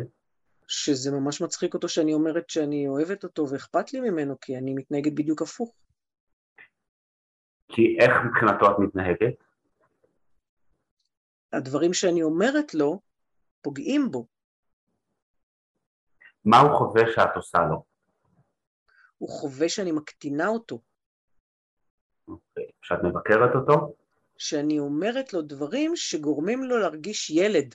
שזה 0.68 1.10
ממש 1.10 1.40
מצחיק 1.40 1.74
אותו 1.74 1.88
שאני 1.88 2.14
אומרת 2.14 2.50
שאני 2.50 2.88
אוהבת 2.88 3.24
אותו 3.24 3.46
ואכפת 3.50 3.92
לי 3.92 4.00
ממנו, 4.00 4.40
כי 4.40 4.58
אני 4.58 4.74
מתנהגת 4.74 5.12
בדיוק 5.12 5.42
הפוך. 5.42 5.74
כי 7.68 7.96
איך 8.00 8.10
מבחינתו 8.26 8.66
את 8.70 8.78
מתנהגת? 8.78 9.34
הדברים 11.52 11.94
שאני 11.94 12.22
אומרת 12.22 12.74
לו 12.74 13.00
פוגעים 13.62 14.10
בו. 14.10 14.26
מה 16.44 16.60
הוא 16.60 16.78
חווה 16.78 17.02
שאת 17.14 17.36
עושה 17.36 17.58
לו? 17.58 17.84
הוא 19.18 19.28
חווה 19.28 19.68
שאני 19.68 19.92
מקטינה 19.92 20.48
אותו. 20.48 20.78
אוקיי. 22.28 22.66
כשאת 22.82 22.98
מבקרת 23.04 23.54
אותו? 23.54 23.94
שאני 24.38 24.78
אומרת 24.78 25.32
לו 25.32 25.42
דברים 25.42 25.96
שגורמים 25.96 26.62
לו 26.62 26.78
להרגיש 26.78 27.30
ילד. 27.30 27.74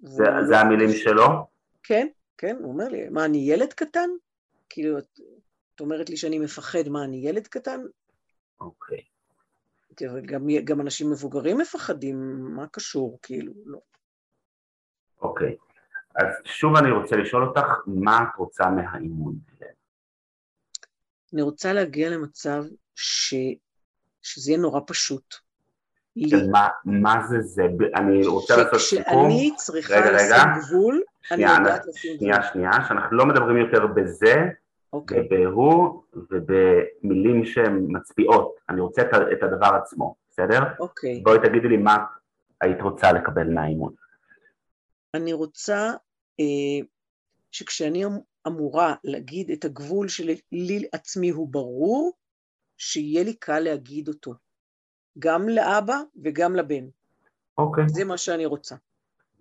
זה, 0.00 0.24
זה 0.48 0.60
המילים 0.60 0.88
שלו? 0.92 1.46
כן, 1.82 2.06
כן, 2.38 2.56
הוא 2.60 2.72
אומר 2.72 2.88
לי, 2.88 3.08
מה, 3.08 3.24
אני 3.24 3.38
ילד 3.38 3.72
קטן? 3.72 4.08
כאילו, 4.68 4.98
את, 4.98 5.20
את 5.74 5.80
אומרת 5.80 6.10
לי 6.10 6.16
שאני 6.16 6.38
מפחד, 6.38 6.88
מה, 6.88 7.04
אני 7.04 7.16
ילד 7.28 7.46
קטן? 7.46 7.80
אוקיי. 8.60 9.04
תראה, 9.94 10.20
גם, 10.20 10.46
גם 10.64 10.80
אנשים 10.80 11.10
מבוגרים 11.10 11.58
מפחדים, 11.58 12.16
מה 12.40 12.66
קשור, 12.66 13.18
כאילו, 13.22 13.52
לא. 13.64 13.78
אוקיי. 15.20 15.56
אז 16.14 16.26
שוב 16.44 16.76
אני 16.76 16.90
רוצה 16.90 17.16
לשאול 17.16 17.48
אותך, 17.48 17.66
מה 17.86 18.22
את 18.22 18.38
רוצה 18.38 18.64
מהאימון? 18.70 19.34
אני 21.32 21.42
רוצה 21.42 21.72
להגיע 21.72 22.10
למצב 22.10 22.62
ש... 22.94 23.34
שזה 24.22 24.50
יהיה 24.50 24.60
נורא 24.60 24.80
פשוט. 24.86 25.34
של 26.26 26.50
מה, 26.50 26.68
מה 26.84 27.26
זה 27.28 27.40
זה? 27.40 27.66
אני 27.94 28.26
רוצה 28.26 28.56
לעשות 28.56 28.80
סיכום. 28.80 29.30
שכשאני 29.30 29.50
צריכה 29.56 30.10
לשים 30.10 30.36
גבול, 30.60 31.02
שנייה, 31.22 31.56
אני 31.56 31.64
יודעת 31.64 31.86
לשים 31.86 32.16
גבול. 32.16 32.18
שנייה, 32.18 32.52
שנייה, 32.52 32.72
שאנחנו 32.88 33.16
לא 33.16 33.26
מדברים 33.26 33.56
יותר 33.56 33.86
בזה, 33.86 34.34
אוקיי. 34.92 35.20
ובהוא 35.20 36.02
ובמילים 36.30 37.44
שהן 37.44 37.86
מצביעות. 37.88 38.54
אני 38.68 38.80
רוצה 38.80 39.02
את, 39.02 39.14
את 39.32 39.42
הדבר 39.42 39.70
עצמו, 39.82 40.14
בסדר? 40.30 40.60
אוקיי. 40.80 41.20
בואי 41.24 41.38
תגידי 41.38 41.68
לי 41.68 41.76
מה 41.76 41.96
היית 42.60 42.80
רוצה 42.80 43.12
לקבל 43.12 43.50
מהאימון. 43.54 43.92
אני 45.14 45.32
רוצה 45.32 45.90
אה, 46.40 46.86
שכשאני 47.50 48.04
אמ-, 48.04 48.18
אמורה 48.46 48.94
להגיד 49.04 49.50
את 49.50 49.64
הגבול 49.64 50.08
שלי 50.08 50.88
עצמי 50.92 51.30
הוא 51.30 51.48
ברור, 51.48 52.12
שיהיה 52.76 53.24
לי 53.24 53.34
קל 53.34 53.60
להגיד 53.60 54.08
אותו, 54.08 54.34
גם 55.18 55.48
לאבא 55.48 55.96
וגם 56.22 56.56
לבן. 56.56 56.84
אוקיי. 57.58 57.84
זה 57.88 58.04
מה 58.04 58.18
שאני 58.18 58.46
רוצה. 58.46 58.74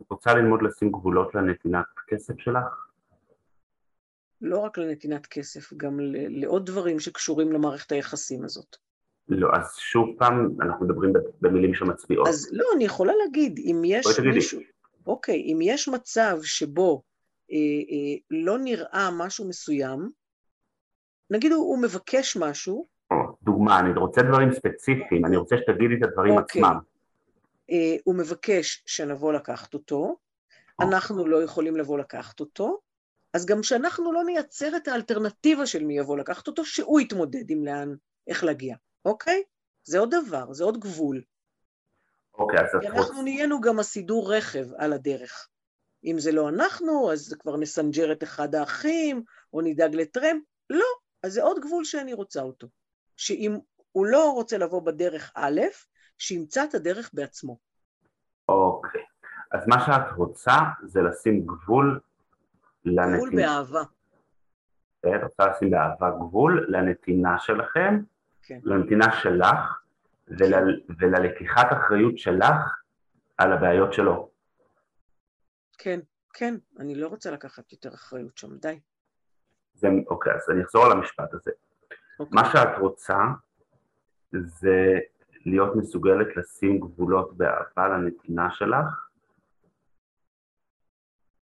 את 0.01 0.12
רוצה 0.12 0.34
ללמוד 0.34 0.62
לשים 0.62 0.91
גבולות 0.91 1.36
לנתינת 1.36 1.86
כסף 2.07 2.34
שלך? 2.38 2.88
לא 4.41 4.60
רק 4.60 4.77
לנתינת 4.77 5.25
כסף, 5.25 5.74
גם 5.74 6.00
לעוד 6.29 6.65
דברים 6.65 7.00
שקשורים 7.00 7.51
למערכת 7.51 7.91
היחסים 7.91 8.43
הזאת. 8.43 8.75
לא, 9.29 9.50
אז 9.53 9.75
שוב 9.77 10.10
פעם, 10.19 10.50
אנחנו 10.62 10.86
מדברים 10.86 11.13
במילים 11.41 11.74
שמצביעות. 11.74 12.27
אז 12.27 12.50
לא, 12.51 12.65
אני 12.75 12.86
יכולה 12.86 13.13
להגיד, 13.24 13.60
אם 13.60 13.81
יש 13.86 14.19
מישהו... 14.34 14.62
אוקיי, 15.07 15.36
אם 15.36 15.60
יש 15.62 15.88
מצב 15.88 16.38
שבו 16.43 17.01
אה, 17.51 17.57
אה, 17.57 18.17
לא 18.31 18.57
נראה 18.60 19.10
משהו 19.17 19.50
מסוים, 19.50 20.10
נגיד 21.29 21.51
הוא, 21.51 21.65
הוא 21.65 21.81
מבקש 21.81 22.38
משהו... 22.38 22.97
דוגמה, 23.48 23.80
אני 23.80 24.00
רוצה 24.00 24.22
דברים 24.22 24.54
ספציפיים, 24.54 25.25
אני 25.25 25.38
רוצה 25.38 25.56
שתגידי 25.58 25.96
את 26.00 26.04
הדברים 26.04 26.38
אוקיי. 26.38 26.62
עצמם. 26.62 26.80
אה, 27.72 27.96
הוא 28.04 28.16
מבקש 28.16 28.84
שנבוא 28.86 29.34
לקחת 29.34 29.74
אותו, 29.74 30.16
אוקיי. 30.80 30.96
אנחנו 30.96 31.27
לא 31.27 31.44
יכולים 31.44 31.77
לבוא 31.77 31.98
לקחת 32.00 32.39
אותו, 32.39 32.80
אז 33.34 33.46
גם 33.46 33.63
שאנחנו 33.63 34.13
לא 34.13 34.24
נייצר 34.24 34.77
את 34.77 34.88
האלטרנטיבה 34.88 35.66
של 35.66 35.84
מי 35.84 35.98
יבוא 35.98 36.18
לקחת 36.18 36.48
אותו, 36.48 36.66
שהוא 36.66 37.00
יתמודד 37.00 37.50
עם 37.50 37.66
לאן, 37.66 37.96
איך 38.27 38.44
להגיע, 38.44 38.75
אוקיי? 39.06 39.44
זה 39.84 40.00
עוד 40.00 40.16
דבר, 40.16 40.54
זה 40.54 40.63
עוד 40.63 40.80
גבול. 40.80 41.22
אוקיי, 42.38 42.60
אז... 42.60 42.70
כי 42.82 42.88
אנחנו 42.88 43.22
נהיינו 43.22 43.62
גם 43.62 43.80
הסידור 43.80 44.34
רכב 44.34 44.66
על 44.77 44.94
הדרך. 44.94 45.48
אם 46.06 46.20
זה 46.20 46.32
לא 46.32 46.50
אנחנו, 46.50 47.12
אז 47.12 47.36
כבר 47.39 47.58
נסנג'ר 47.58 48.12
את 48.12 48.24
אחד 48.24 48.56
האחים, 48.56 49.24
או 49.54 49.62
נדאג 49.62 49.96
לטרמפ. 49.96 50.44
לא, 50.70 50.86
אז 51.24 51.34
זה 51.34 51.44
עוד 51.44 51.60
גבול 51.60 51.84
שאני 51.86 52.13
רוצה 52.13 52.42
אותו. 52.42 52.68
שאם 53.18 53.58
הוא 53.92 54.06
לא 54.06 54.32
רוצה 54.32 54.58
לבוא 54.58 54.82
בדרך 54.82 55.32
א', 55.36 55.62
שימצא 56.18 56.64
את 56.64 56.74
הדרך 56.76 57.10
בעצמו. 57.14 57.58
אוקיי. 58.50 59.04
אז 59.52 59.68
מה 59.68 59.86
שאת 59.86 60.18
רוצה 60.18 60.58
זה 60.84 61.02
לשים 61.02 61.46
גבול 61.46 62.00
לנתינה. 62.86 63.18
גבול 63.18 63.36
באהבה. 63.36 63.82
את 65.00 65.24
רוצה 65.24 65.48
לשים 65.48 65.72
באהבה 65.72 66.10
גבול 66.10 66.66
לנתינה 66.70 67.40
שלכם, 67.40 68.00
כן. 68.44 68.60
לנתינה 68.64 69.06
שלך, 69.22 69.82
ול, 70.28 70.82
וללקיחת 71.00 71.68
אחריות 71.72 72.18
שלך 72.18 72.56
על 73.38 73.54
הבעיות 73.54 73.94
שלו. 73.94 74.30
כן, 75.78 76.00
כן, 76.34 76.56
אני 76.80 76.96
לא 76.96 77.08
רוצה 77.08 77.32
לקחת 77.32 77.72
יותר 77.72 77.94
אחריות 77.94 78.38
שם, 78.38 78.58
די. 78.58 78.80
זה, 79.74 79.88
אוקיי, 80.08 80.34
אז 80.34 80.50
אני 80.50 80.64
אחזור 80.64 80.86
על 80.86 80.92
המשפט 80.92 81.34
הזה. 81.34 81.52
אוקיי. 82.20 82.42
מה 82.42 82.52
שאת 82.52 82.80
רוצה 82.80 83.18
זה 84.32 85.00
להיות 85.46 85.76
מסוגלת 85.76 86.38
לשים 86.38 86.80
גבולות 86.80 87.38
באהבה 87.38 87.88
לנתינה 87.88 88.52
שלך 88.52 89.10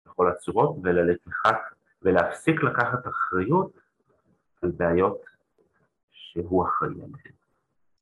בכל 0.05 0.32
הצורות 0.32 0.77
וללקיחת, 0.84 1.58
ולהפסיק 2.01 2.63
לקחת 2.63 3.08
אחריות 3.08 3.72
על 4.62 4.72
בעיות 4.72 5.22
שהוא 6.12 6.67
אחראי 6.67 6.94
עליהן. 6.94 7.34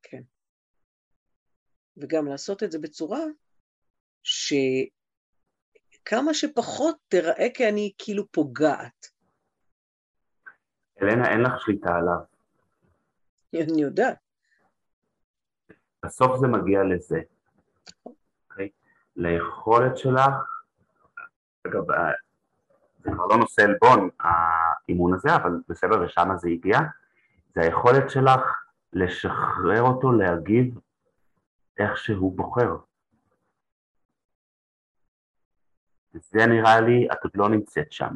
כן. 0.02 0.22
וגם 1.98 2.28
לעשות 2.28 2.64
את 2.64 2.72
זה 2.72 2.80
בצורה 2.80 3.20
שכמה 4.24 4.94
שפחות 6.34 6.96
תראה 7.08 7.48
כי 7.54 7.70
אני 7.70 7.92
כאילו 7.98 8.28
פוגעת. 8.32 9.08
אלנה, 11.02 11.32
אין 11.32 11.42
לך 11.42 11.54
שליטה 11.60 11.96
עליו. 11.96 12.33
אני 13.62 13.82
יודעת. 13.82 14.18
בסוף 16.06 16.40
זה 16.40 16.48
מגיע 16.48 16.84
לזה, 16.84 17.20
okay? 17.20 18.12
אוקיי? 18.50 18.70
ליכולת 19.16 19.98
שלך, 19.98 20.34
אגב, 21.68 21.84
זה 23.04 23.12
כבר 23.12 23.26
לא 23.26 23.38
נושא 23.38 23.62
עלבון 23.62 24.10
האימון 24.20 25.14
הזה, 25.14 25.36
אבל 25.36 25.52
בסדר, 25.70 26.02
ושם 26.02 26.30
זה 26.36 26.50
הגיע, 26.50 26.80
זה 27.56 27.62
היכולת 27.62 28.10
שלך 28.10 28.42
לשחרר 28.94 29.82
אותו 29.82 30.12
להגיב 30.12 30.80
איך 31.80 31.98
שהוא 31.98 32.38
בוחר. 32.38 32.76
זה 36.14 36.46
נראה 36.46 36.82
לי, 36.82 37.08
את 37.12 37.24
עוד 37.24 37.32
לא 37.36 37.50
נמצאת 37.50 37.92
שם. 37.92 38.16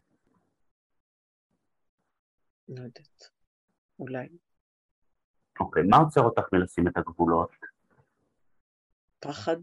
לא 2.71 2.81
יודעת, 2.81 3.29
אולי. 3.99 4.27
אוקיי, 5.59 5.83
מה 5.83 5.97
עוצר 5.97 6.21
אותך 6.21 6.43
מלשים 6.53 6.87
את 6.87 6.97
הגבולות? 6.97 7.51
פחד. 9.19 9.57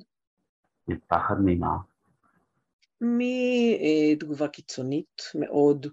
פחד 1.06 1.34
ממה? 1.44 1.76
מתגובה 3.00 4.48
קיצונית 4.48 5.22
מאוד, 5.34 5.86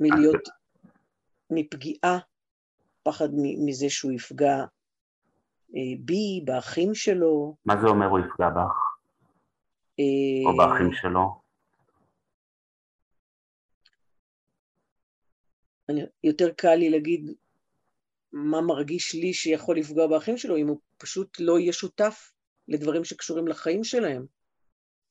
מלהיות, 0.00 0.48
מפגיעה, 1.50 2.18
פחד 3.02 3.28
מזה 3.66 3.86
שהוא 3.88 4.12
יפגע 4.12 4.56
אה, 5.76 5.94
בי, 6.04 6.42
באחים 6.44 6.94
שלו. 6.94 7.56
מה 7.64 7.80
זה 7.80 7.86
אומר 7.86 8.06
הוא 8.06 8.18
יפגע 8.18 8.48
בך? 8.50 8.92
או 10.44 10.50
אה, 10.50 10.56
באחים 10.56 10.92
שלו? 10.92 11.41
אני, 15.92 16.02
יותר 16.24 16.50
קל 16.56 16.74
לי 16.74 16.90
להגיד 16.90 17.30
מה 18.32 18.60
מרגיש 18.60 19.14
לי 19.14 19.32
שיכול 19.32 19.78
לפגוע 19.78 20.06
באחים 20.06 20.36
שלו, 20.36 20.56
אם 20.56 20.68
הוא 20.68 20.78
פשוט 20.98 21.36
לא 21.40 21.58
יהיה 21.58 21.72
שותף 21.72 22.32
לדברים 22.68 23.04
שקשורים 23.04 23.48
לחיים 23.48 23.84
שלהם. 23.84 24.26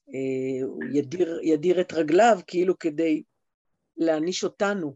אה, 0.10 0.66
הוא 0.66 0.84
ידיר, 0.92 1.40
ידיר 1.44 1.82
את 1.82 1.94
רגליו 1.94 2.40
כאילו 2.48 2.80
כדי 2.80 3.24
להעניש 3.98 4.44
אותנו. 4.44 4.96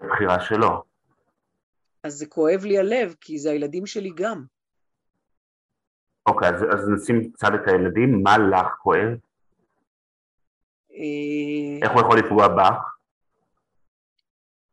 זו 0.00 0.06
בחירה 0.08 0.40
שלו. 0.40 0.82
אז 2.02 2.14
זה 2.14 2.26
כואב 2.26 2.64
לי 2.64 2.78
הלב, 2.78 3.14
כי 3.20 3.38
זה 3.38 3.50
הילדים 3.50 3.86
שלי 3.86 4.10
גם. 4.14 4.44
אוקיי, 6.26 6.48
אז, 6.48 6.62
אז 6.62 6.88
נשים 6.88 7.32
בצד 7.32 7.54
את 7.54 7.68
הילדים, 7.68 8.22
מה 8.22 8.38
לך 8.38 8.66
כואב? 8.82 9.18
אה, 10.92 11.78
איך 11.82 11.92
הוא 11.92 12.00
יכול 12.00 12.18
לפגוע 12.18 12.48
בך? 12.48 12.93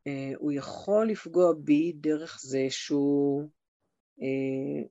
אה, 0.07 0.31
הוא 0.37 0.51
יכול 0.51 1.07
לפגוע 1.07 1.53
בי 1.57 1.91
דרך 1.95 2.39
זה 2.41 2.65
שהוא 2.69 3.49
אה, 4.21 4.83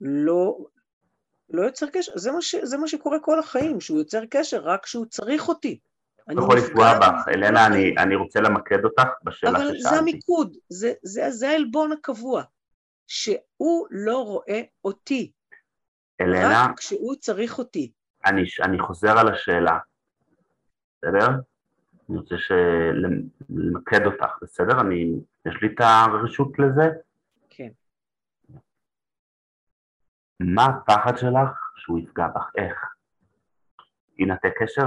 לא, 0.00 0.58
לא 1.50 1.62
יוצר 1.62 1.86
קשר, 1.92 2.12
זה 2.14 2.32
מה, 2.32 2.42
ש, 2.42 2.54
זה 2.54 2.78
מה 2.78 2.88
שקורה 2.88 3.18
כל 3.20 3.38
החיים, 3.38 3.80
שהוא 3.80 3.98
יוצר 3.98 4.26
קשר 4.30 4.60
רק 4.64 4.84
כשהוא 4.84 5.06
צריך 5.06 5.48
אותי. 5.48 5.78
אני 6.28 6.40
יכול 6.42 6.58
לפגוע 6.58 6.98
בך, 6.98 7.28
אלנה, 7.28 7.66
אני, 7.66 7.94
אני 7.98 8.14
רוצה 8.14 8.40
למקד 8.40 8.84
אותך 8.84 9.02
בשאלה 9.22 9.58
ששאלתי. 9.58 9.72
אבל 9.72 9.78
זה 9.78 9.96
המיקוד, 9.96 10.56
זה, 10.68 10.92
זה, 11.02 11.30
זה 11.30 11.48
העלבון 11.48 11.92
הקבוע, 11.92 12.42
שהוא 13.06 13.86
לא 13.90 14.18
רואה 14.22 14.62
אותי, 14.84 15.32
אלנה, 16.20 16.64
רק 16.64 16.78
כשהוא 16.78 17.14
צריך 17.14 17.58
אותי. 17.58 17.92
אני, 18.24 18.42
אני 18.62 18.78
חוזר 18.78 19.18
על 19.18 19.28
השאלה, 19.28 19.78
בסדר? 21.02 21.28
אני 22.10 22.18
רוצה 22.18 22.34
למקד 23.48 24.06
אותך, 24.06 24.38
בסדר? 24.42 24.80
אני, 24.80 25.12
יש 25.46 25.54
לי 25.62 25.68
את 25.74 25.80
הרשות 25.80 26.58
לזה? 26.58 26.82
כן. 27.50 27.70
מה 30.40 30.64
הפחד 30.64 31.16
שלך 31.16 31.72
שהוא 31.76 31.98
יפגע 31.98 32.28
בך? 32.28 32.50
איך? 32.56 32.84
ינתק 34.18 34.52
קשר? 34.58 34.86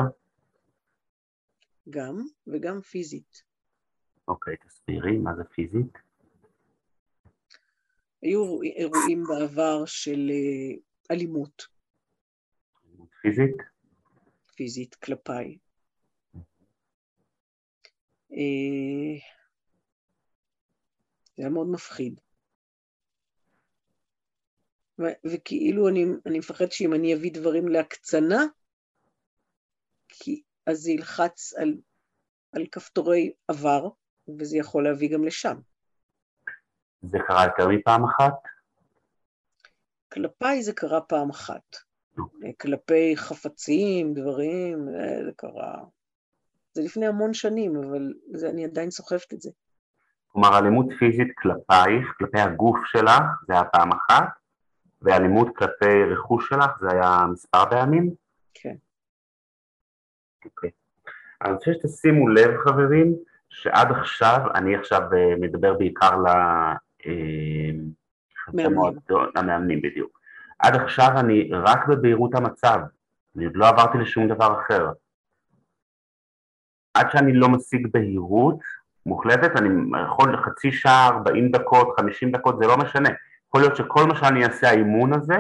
גם, 1.89 2.25
וגם 2.47 2.81
פיזית. 2.81 3.43
אוקיי, 4.27 4.57
תסבירי, 4.57 5.17
מה 5.17 5.35
זה 5.35 5.43
פיזית? 5.43 5.97
היו 8.21 8.61
אירועים 8.61 9.23
בעבר 9.23 9.85
של 9.85 10.29
אה, 10.29 10.75
אלימות. 11.11 11.67
פיזית? 13.21 13.55
פיזית 14.55 14.95
כלפיי. 14.95 15.57
אה, 18.31 19.19
זה 21.35 21.43
היה 21.43 21.49
מאוד 21.49 21.67
מפחיד. 21.67 22.19
ו- 24.99 25.27
וכאילו 25.33 25.89
אני, 25.89 26.05
אני 26.25 26.39
מפחד 26.39 26.71
שאם 26.71 26.93
אני 26.93 27.15
אביא 27.15 27.31
דברים 27.33 27.67
להקצנה, 27.67 28.45
כי 30.07 30.41
אז 30.65 30.77
זה 30.77 30.91
ילחץ 30.91 31.53
על, 31.53 31.77
על 32.51 32.65
כפתורי 32.71 33.33
עבר, 33.47 33.89
וזה 34.39 34.57
יכול 34.57 34.83
להביא 34.83 35.13
גם 35.13 35.23
לשם. 35.23 35.55
זה 37.01 37.17
קרה 37.27 37.43
יותר 37.45 37.67
מפעם 37.67 38.03
אחת? 38.03 38.33
כלפיי 40.13 40.63
זה 40.63 40.73
קרה 40.73 41.01
פעם 41.01 41.29
אחת. 41.29 41.75
כלפי 42.61 43.17
חפצים, 43.17 44.13
דברים, 44.13 44.85
זה 45.25 45.31
קרה... 45.35 45.83
זה 46.79 46.85
לפני 46.85 47.07
המון 47.07 47.33
שנים, 47.33 47.75
אבל 47.75 48.13
זה, 48.33 48.49
אני 48.49 48.65
עדיין 48.65 48.91
סוחבת 48.91 49.33
את 49.33 49.41
זה. 49.41 49.49
כלומר, 50.27 50.57
אלימות 50.57 50.85
פיזית 50.99 51.27
כלפייך, 51.37 52.13
כלפי 52.17 52.39
הגוף 52.39 52.77
שלך, 52.85 53.23
זה 53.47 53.53
היה 53.53 53.63
פעם 53.63 53.89
אחת, 53.91 54.27
ואלימות 55.01 55.57
כלפי 55.57 56.03
רכוש 56.11 56.49
שלך, 56.49 56.79
זה 56.79 56.87
היה 56.91 57.25
מספר 57.31 57.69
פעמים? 57.69 58.13
כן. 58.53 58.75
אוקיי. 60.45 60.69
אני 61.41 61.53
רוצה 61.53 61.71
שתשימו 61.73 62.27
לב, 62.27 62.57
חברים, 62.57 63.15
שעד 63.49 63.91
עכשיו, 63.91 64.39
אני 64.55 64.75
עכשיו 64.75 65.01
אה, 65.13 65.35
מדבר 65.39 65.73
בעיקר 65.73 66.15
ל... 66.17 66.27
אה, 67.05 67.71
מאמנים. 68.53 68.99
המאמנים 69.35 69.81
בדיוק. 69.81 70.19
עד 70.59 70.75
עכשיו 70.75 71.09
אני 71.19 71.49
רק 71.51 71.87
בבהירות 71.87 72.35
המצב, 72.35 72.79
אני 73.37 73.45
עוד 73.45 73.55
לא 73.55 73.67
עברתי 73.67 73.97
לשום 73.97 74.27
דבר 74.27 74.59
אחר. 74.61 74.87
עד 76.93 77.11
שאני 77.11 77.33
לא 77.33 77.49
משיג 77.49 77.87
בהירות 77.91 78.59
מוחלטת, 79.05 79.51
אני 79.57 79.69
יכול 80.03 80.37
חצי 80.37 80.71
שעה, 80.71 81.07
40 81.07 81.51
דקות, 81.51 81.87
50 81.99 82.31
דקות, 82.31 82.59
זה 82.59 82.67
לא 82.67 82.77
משנה. 82.77 83.09
יכול 83.47 83.61
להיות 83.61 83.75
שכל 83.75 84.05
מה 84.05 84.15
שאני 84.15 84.45
אעשה 84.45 84.69
האימון 84.69 85.13
הזה, 85.13 85.35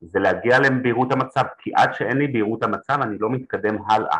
זה 0.00 0.18
להגיע 0.18 0.58
לבהירות 0.58 1.12
המצב, 1.12 1.44
כי 1.58 1.72
עד 1.74 1.94
שאין 1.94 2.16
לי 2.16 2.26
בהירות 2.28 2.62
המצב 2.62 2.98
אני 3.02 3.18
לא 3.18 3.30
מתקדם 3.30 3.76
הלאה, 3.88 4.18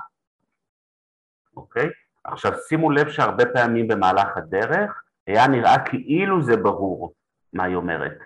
אוקיי? 1.57 1.89
עכשיו 2.25 2.53
שימו 2.69 2.91
לב 2.91 3.09
שהרבה 3.09 3.45
פעמים 3.53 3.89
במהלך 3.89 4.37
הדרך 4.37 5.03
היה 5.27 5.47
נראה 5.47 5.85
כאילו 5.85 6.43
זה 6.43 6.57
ברור 6.57 7.15
מה 7.53 7.65
היא 7.65 7.77
אומרת, 7.77 8.19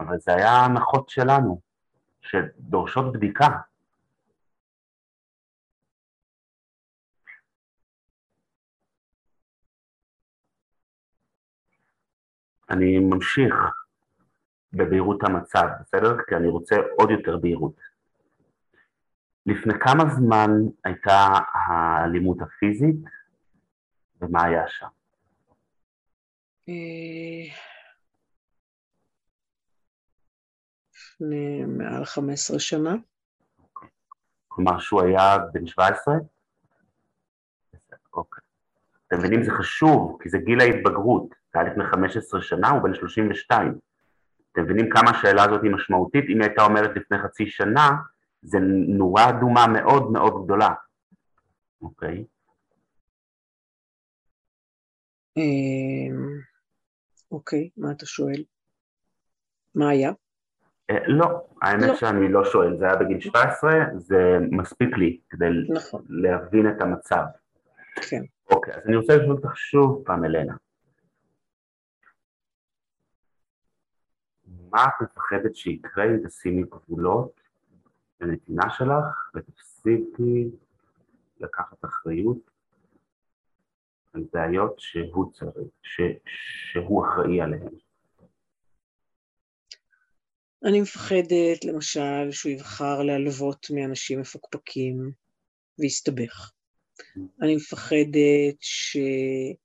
אבל 0.00 0.18
זה 0.18 0.34
היה 0.34 0.52
הנחות 0.52 1.08
שלנו, 1.08 1.60
שדורשות 2.20 3.12
בדיקה. 3.12 3.48
אני 12.74 12.98
ממשיך 12.98 13.54
בבהירות 14.72 15.22
המצב, 15.22 15.66
בסדר? 15.80 16.16
כי 16.28 16.34
אני 16.36 16.48
רוצה 16.48 16.76
עוד 16.98 17.10
יותר 17.10 17.36
בהירות. 17.36 17.80
לפני 19.46 19.74
כמה 19.80 20.04
זמן 20.14 20.50
הייתה 20.84 21.26
האלימות 21.52 22.36
הפיזית 22.42 22.96
ומה 24.20 24.44
היה 24.44 24.68
שם? 24.68 24.86
לפני 30.90 31.64
מעל 31.64 32.04
15 32.04 32.58
שנה. 32.58 32.94
כלומר 34.48 34.78
שהוא 34.78 35.02
היה 35.02 35.38
בן 35.52 35.66
17? 35.66 36.14
אוקיי. 38.12 38.42
אתם 39.06 39.18
מבינים, 39.18 39.42
זה 39.42 39.50
חשוב, 39.50 40.18
כי 40.22 40.28
זה 40.28 40.38
גיל 40.38 40.60
ההתבגרות. 40.60 41.43
זה 41.54 41.60
היה 41.60 41.70
לפני 41.70 41.84
15 41.84 42.42
שנה, 42.42 42.70
הוא 42.70 42.82
בן 42.82 42.94
32. 42.94 43.78
אתם 44.52 44.62
מבינים 44.62 44.90
כמה 44.90 45.10
השאלה 45.10 45.44
הזאת 45.44 45.62
היא 45.62 45.70
משמעותית? 45.70 46.24
אם 46.28 46.40
היא 46.40 46.48
הייתה 46.48 46.62
אומרת 46.62 46.96
לפני 46.96 47.18
חצי 47.18 47.46
שנה, 47.46 47.90
זה 48.42 48.58
נורה 48.88 49.28
אדומה 49.28 49.66
מאוד 49.66 50.12
מאוד 50.12 50.44
גדולה, 50.44 50.70
אוקיי? 51.82 52.24
אמ, 55.36 56.40
אוקיי, 57.30 57.70
מה 57.76 57.92
אתה 57.92 58.06
שואל? 58.06 58.42
מה 59.74 59.88
היה? 59.88 60.12
אה, 60.90 60.98
לא, 61.06 61.46
האמת 61.62 61.88
לא. 61.88 61.94
שאני 61.94 62.32
לא 62.32 62.44
שואל, 62.44 62.76
זה 62.76 62.84
היה 62.84 62.96
בגיל 62.96 63.20
17, 63.20 63.72
זה 63.96 64.38
מספיק 64.50 64.96
לי 64.96 65.18
כדי 65.30 65.44
נכון, 65.68 66.02
להבין 66.08 66.68
את 66.68 66.80
המצב. 66.80 67.24
כן. 68.10 68.22
אוקיי, 68.50 68.74
אז 68.74 68.86
אני 68.86 68.96
רוצה 68.96 69.16
לשאול 69.16 69.36
אותך 69.36 69.56
שוב 69.56 70.02
פעם, 70.06 70.24
אלנה. 70.24 70.54
מה 74.74 74.84
את 74.84 75.02
מפחדת 75.02 75.56
שיקרה 75.56 76.04
אם 76.04 76.26
תשימי 76.26 76.62
גבולות 76.62 77.40
לנתינה 78.20 78.62
שלך 78.70 79.30
ותפסיקי 79.34 80.48
לקחת 81.40 81.84
אחריות 81.84 82.50
על 84.12 84.24
בעיות 84.32 84.74
שהוא 84.78 85.32
צריך, 85.32 85.68
ש, 85.82 86.00
שהוא 86.72 87.06
אחראי 87.06 87.40
עליהן? 87.40 87.74
אני 90.64 90.80
מפחדת, 90.80 91.64
למשל, 91.64 92.30
שהוא 92.30 92.52
יבחר 92.52 93.02
להלוות 93.02 93.66
מאנשים 93.70 94.20
מפוקפקים 94.20 95.10
ויסתבך. 95.78 96.52
אני 97.42 97.56
מפחדת 97.56 98.56
שהוא 98.60 99.56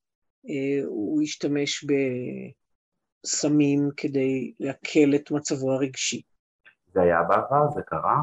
ישתמש 1.22 1.86
בסמים 3.24 3.90
כדי 3.98 4.54
להקל 4.60 5.16
את 5.16 5.32
מצבו 5.32 5.72
הרגשי. 5.72 6.22
זה 6.94 7.02
היה 7.02 7.24
בעבר? 7.24 7.72
זה 7.76 7.82
קרה? 7.82 8.18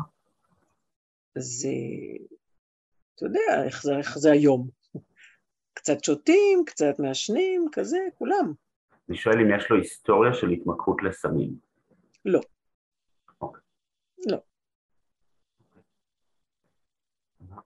אז 1.37 1.67
אה, 1.69 2.25
אתה 3.15 3.25
יודע 3.25 3.65
איך 3.67 3.83
זה, 3.83 3.97
איך 3.99 4.19
זה 4.19 4.33
היום. 4.33 4.69
קצת 5.75 6.05
שותים, 6.05 6.65
קצת 6.67 6.99
מעשנים, 6.99 7.69
כזה, 7.73 7.99
כולם. 8.19 8.53
אני 9.09 9.17
שואל 9.17 9.41
אם 9.41 9.59
יש 9.59 9.71
לו 9.71 9.77
היסטוריה 9.77 10.35
של 10.35 10.51
התמכרות 10.51 11.03
לסמים. 11.03 11.57
לא. 12.25 12.41
אוקיי. 13.41 13.63
לא. 14.27 14.39
מה 17.41 17.57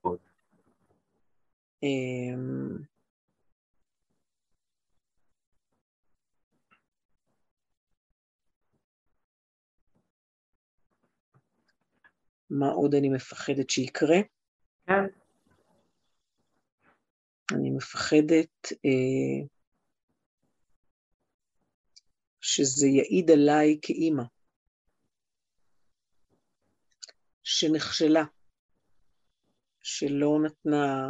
מה 12.50 12.68
עוד 12.68 12.94
אני 12.94 13.08
מפחדת 13.08 13.70
שיקרה? 13.70 14.16
כן, 14.86 15.04
אני 17.54 17.70
מפחדת 17.70 18.72
אה, 18.84 19.46
שזה 22.40 22.86
יעיד 22.86 23.30
עליי 23.30 23.78
כאימא, 23.82 24.22
שנכשלה, 27.42 28.24
שלא 29.80 30.38
נתנה 30.46 31.08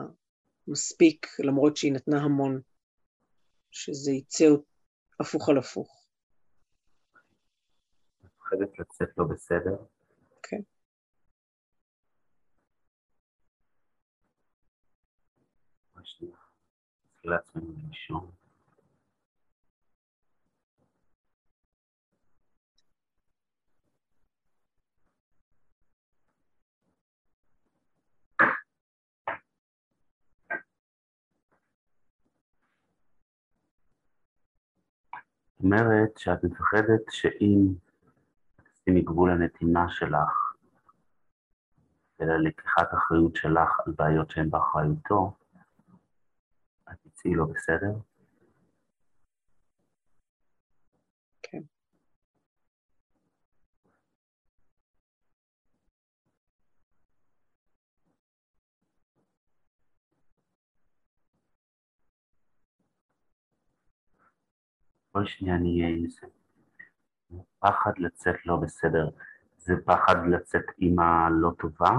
מספיק, 0.69 1.27
למרות 1.39 1.77
שהיא 1.77 1.93
נתנה 1.93 2.23
המון, 2.23 2.61
שזה 3.71 4.13
יצא 4.13 4.45
הפוך 5.21 5.49
על 5.49 5.59
הפוך. 5.59 6.07
מפחדת 8.25 8.79
לצאת 8.79 9.09
לא 9.19 9.25
בסדר. 9.25 9.77
כן. 10.43 10.61
רק 15.97 16.07
שנייה. 16.07 16.37
נתחיל 16.37 17.10
לעצמנו 17.25 17.73
לנשום. 17.73 18.31
אומרת 35.63 36.19
שאת 36.19 36.45
מפחדת 36.45 37.01
שאם 37.11 37.75
תשימי 38.75 39.03
גבול 39.03 39.33
לנתינה 39.33 39.87
שלך 39.89 40.55
וללקיחת 42.21 42.95
אחריות 42.95 43.37
שלך 43.37 43.81
על 43.87 43.93
בעיות 43.99 44.31
שהן 44.31 44.51
באחריותו, 44.51 45.33
תצאי 47.21 47.35
לא 47.35 47.45
בסדר. 47.45 47.93
כן. 51.43 51.63
כל 65.13 65.27
שנייה 65.27 65.57
אני 65.57 65.83
אהיה 65.83 65.97
עם 65.97 66.09
זה. 66.09 66.27
פחד 67.59 67.93
לצאת 67.99 68.47
לא 68.47 68.57
בסדר, 68.57 69.11
זה 69.57 69.75
פחד 69.85 70.17
לצאת 70.31 70.65
עם 70.79 70.99
הלא 70.99 71.51
טובה, 71.59 71.91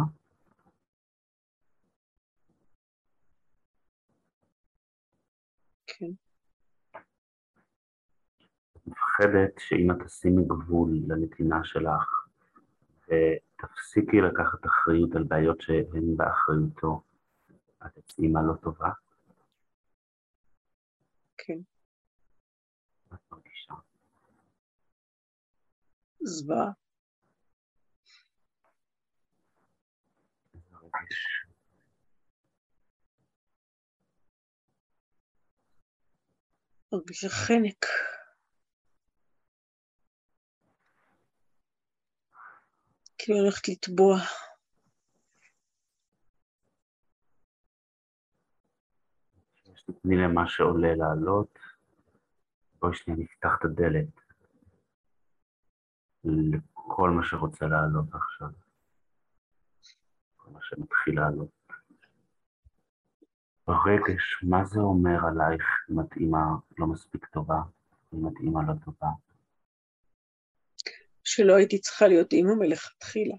מפחדת 9.12 9.60
שאם 9.60 9.92
את 9.92 10.06
תשימי 10.06 10.44
גבול 10.48 10.90
לנתינה 11.08 11.60
שלך 11.64 12.28
ותפסיקי 13.08 14.18
לקחת 14.22 14.66
אחריות 14.66 15.16
על 15.16 15.24
בעיות 15.24 15.62
שהן 15.62 16.18
באחריותו, 16.18 17.02
את 17.86 17.92
תצאי 17.94 18.28
לא 18.48 18.54
טובה? 18.62 18.90
כן. 21.38 21.60
מה 23.12 23.18
את 23.18 23.32
מרגישה? 23.32 23.74
זוועה. 26.22 26.72
מרגישה 36.94 37.30
חנק. 37.30 37.86
כאילו 43.24 43.40
הולכת 43.40 43.68
לטבוע. 43.68 44.18
תני 50.02 50.16
למה 50.16 50.48
שעולה 50.48 50.96
לעלות. 50.96 51.60
בואי 52.80 52.94
שנייה 52.96 53.20
נפתח 53.20 53.50
את 53.60 53.66
הדלת 53.66 54.22
לכל 56.24 57.10
מה 57.10 57.24
שרוצה 57.24 57.66
לעלות 57.66 58.14
עכשיו. 58.14 58.50
כל 60.38 60.52
מה 60.52 60.60
שמתחיל 60.62 61.20
לעלות. 61.20 61.50
ברגש, 63.68 64.44
מה 64.44 64.66
זה 64.66 64.80
אומר 64.80 65.20
עלייך 65.28 65.64
אם 65.92 66.00
את 66.00 66.14
אימא 66.16 66.44
לא 66.78 66.88
מספיק 66.88 67.26
טובה, 67.26 67.62
אם 68.14 68.28
את 68.28 68.34
אימא 68.44 68.60
לא 68.68 68.74
טובה? 68.86 69.31
שלא 71.34 71.56
הייתי 71.56 71.80
צריכה 71.80 72.08
להיות 72.08 72.34
אימא 72.34 72.54
מלכתחילה. 72.60 73.36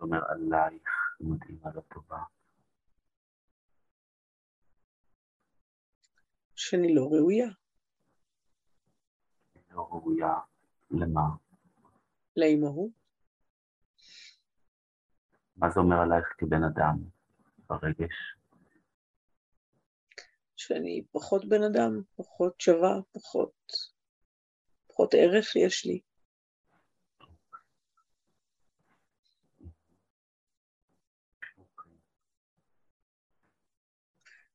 אומר 0.00 0.20
עלייך 0.28 0.88
אם 1.22 1.34
את 1.34 1.48
אימא 1.48 1.68
לא 1.74 1.80
טובה? 1.80 2.18
שאני 6.54 6.94
לא 6.94 7.08
ראויה 7.12 7.48
לא 9.70 9.88
ראויה 9.90 10.34
למה? 10.90 11.22
לאימהות. 12.36 12.90
מה 15.56 15.70
זה 15.70 15.80
אומר 15.80 15.96
עלייך 15.96 16.34
כבן 16.38 16.64
אדם 16.64 16.98
ברגש? 17.68 18.41
שאני 20.66 21.02
פחות 21.12 21.48
בן 21.48 21.62
אדם, 21.62 22.02
פחות 22.16 22.60
שווה, 22.60 23.00
פחות, 23.12 23.52
פחות 24.86 25.14
ערך 25.14 25.56
יש 25.56 25.86
לי. 25.86 26.00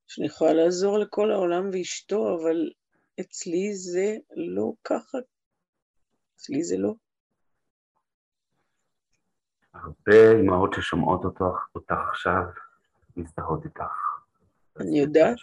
שאני 0.07 0.27
יכולה 0.27 0.53
לעזור 0.53 0.97
לכל 0.97 1.31
העולם 1.31 1.69
ואשתו, 1.73 2.35
אבל 2.35 2.69
אצלי 3.19 3.73
זה 3.73 4.15
לא 4.35 4.73
ככה. 4.83 5.17
אצלי 6.35 6.63
זה 6.63 6.75
לא. 6.77 6.93
הרבה 9.73 10.31
אמהות 10.41 10.73
ששומעות 10.73 11.25
אותך, 11.25 11.75
אותך 11.75 11.95
עכשיו 12.11 12.41
מזדהות 13.17 13.65
איתך. 13.65 14.17
אני 14.79 14.99
יודעת. 14.99 15.37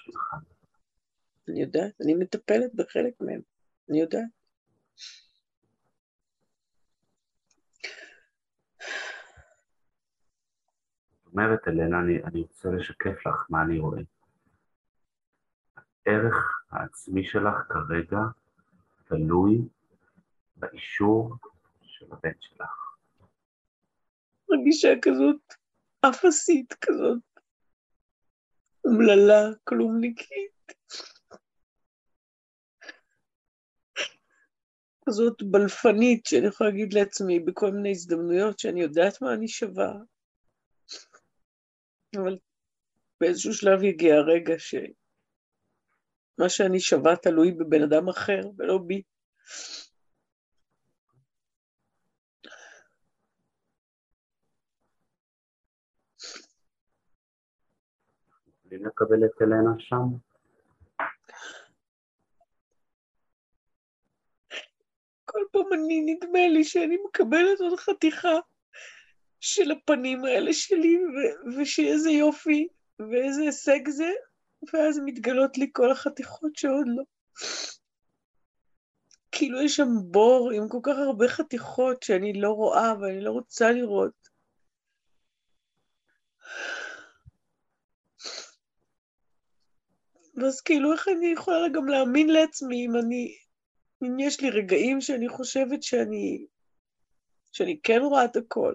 אני 1.48 1.60
יודעת, 1.60 2.00
אני 2.00 2.14
מטפלת 2.14 2.74
בחלק 2.74 3.14
מהם, 3.20 3.40
אני 3.90 4.00
יודעת. 4.00 4.24
אומרת, 11.26 11.68
אלנה, 11.68 12.00
אני, 12.00 12.22
אני 12.24 12.40
רוצה 12.40 12.68
לשקף 12.68 13.26
לך 13.26 13.46
מה 13.48 13.62
אני 13.62 13.78
רואה. 13.78 14.00
הערך 16.06 16.64
העצמי 16.70 17.24
שלך 17.24 17.54
כרגע 17.68 18.18
תלוי 19.04 19.58
באישור 20.56 21.34
של 21.82 22.06
הבן 22.10 22.40
שלך. 22.40 22.96
מרגישה 24.50 24.88
כזאת 25.02 25.54
אפסית 26.00 26.72
כזאת, 26.80 27.22
אומללה, 28.84 29.56
כלומניקית. 29.64 30.53
כזאת 35.08 35.42
בלפנית, 35.42 36.26
שאני 36.26 36.46
יכולה 36.46 36.70
להגיד 36.70 36.92
לעצמי 36.92 37.40
בכל 37.40 37.70
מיני 37.70 37.90
הזדמנויות 37.90 38.58
שאני 38.58 38.80
יודעת 38.80 39.22
מה 39.22 39.34
אני 39.34 39.48
שווה. 39.48 39.92
אבל 42.16 42.38
באיזשהו 43.20 43.52
שלב 43.54 43.82
יגיע 43.82 44.14
הרגע 44.14 44.54
שמה 44.58 46.48
שאני 46.48 46.80
שווה 46.80 47.16
תלוי 47.16 47.52
בבן 47.52 47.82
אדם 47.82 48.08
אחר 48.08 48.40
ולא 48.58 48.78
בי. 48.78 49.02
יכולים 58.74 58.86
לקבל 58.86 59.24
את 59.24 59.42
אלנה 59.42 59.74
שם? 59.78 60.33
כל 65.34 65.44
פעם 65.52 65.72
אני, 65.72 66.00
נדמה 66.00 66.48
לי 66.48 66.64
שאני 66.64 66.96
מקבלת 67.08 67.60
עוד 67.60 67.78
חתיכה 67.78 68.38
של 69.40 69.70
הפנים 69.70 70.24
האלה 70.24 70.52
שלי, 70.52 70.96
ו- 70.96 71.56
ושאיזה 71.56 72.10
יופי, 72.10 72.68
ואיזה 72.98 73.42
הישג 73.42 73.88
זה, 73.88 74.10
ואז 74.72 75.00
מתגלות 75.04 75.58
לי 75.58 75.70
כל 75.72 75.90
החתיכות 75.90 76.56
שעוד 76.56 76.86
לא. 76.86 77.02
כאילו 79.32 79.62
יש 79.62 79.76
שם 79.76 79.88
בור 80.10 80.50
עם 80.54 80.68
כל 80.68 80.78
כך 80.82 80.96
הרבה 80.98 81.28
חתיכות 81.28 82.02
שאני 82.02 82.32
לא 82.40 82.50
רואה 82.50 82.94
ואני 83.00 83.20
לא 83.20 83.30
רוצה 83.30 83.70
לראות. 83.72 84.28
ואז 90.36 90.60
כאילו 90.60 90.92
איך 90.92 91.08
אני 91.08 91.26
יכולה 91.26 91.68
גם 91.68 91.88
להאמין 91.88 92.28
לעצמי 92.28 92.86
אם 92.86 92.96
אני, 92.96 93.36
יש 94.18 94.40
לי 94.40 94.50
רגעים 94.50 95.00
שאני 95.00 95.28
חושבת 95.28 95.82
שאני, 95.82 96.46
שאני 97.52 97.80
כן 97.82 98.00
רואה 98.02 98.24
את 98.24 98.36
הכל. 98.36 98.74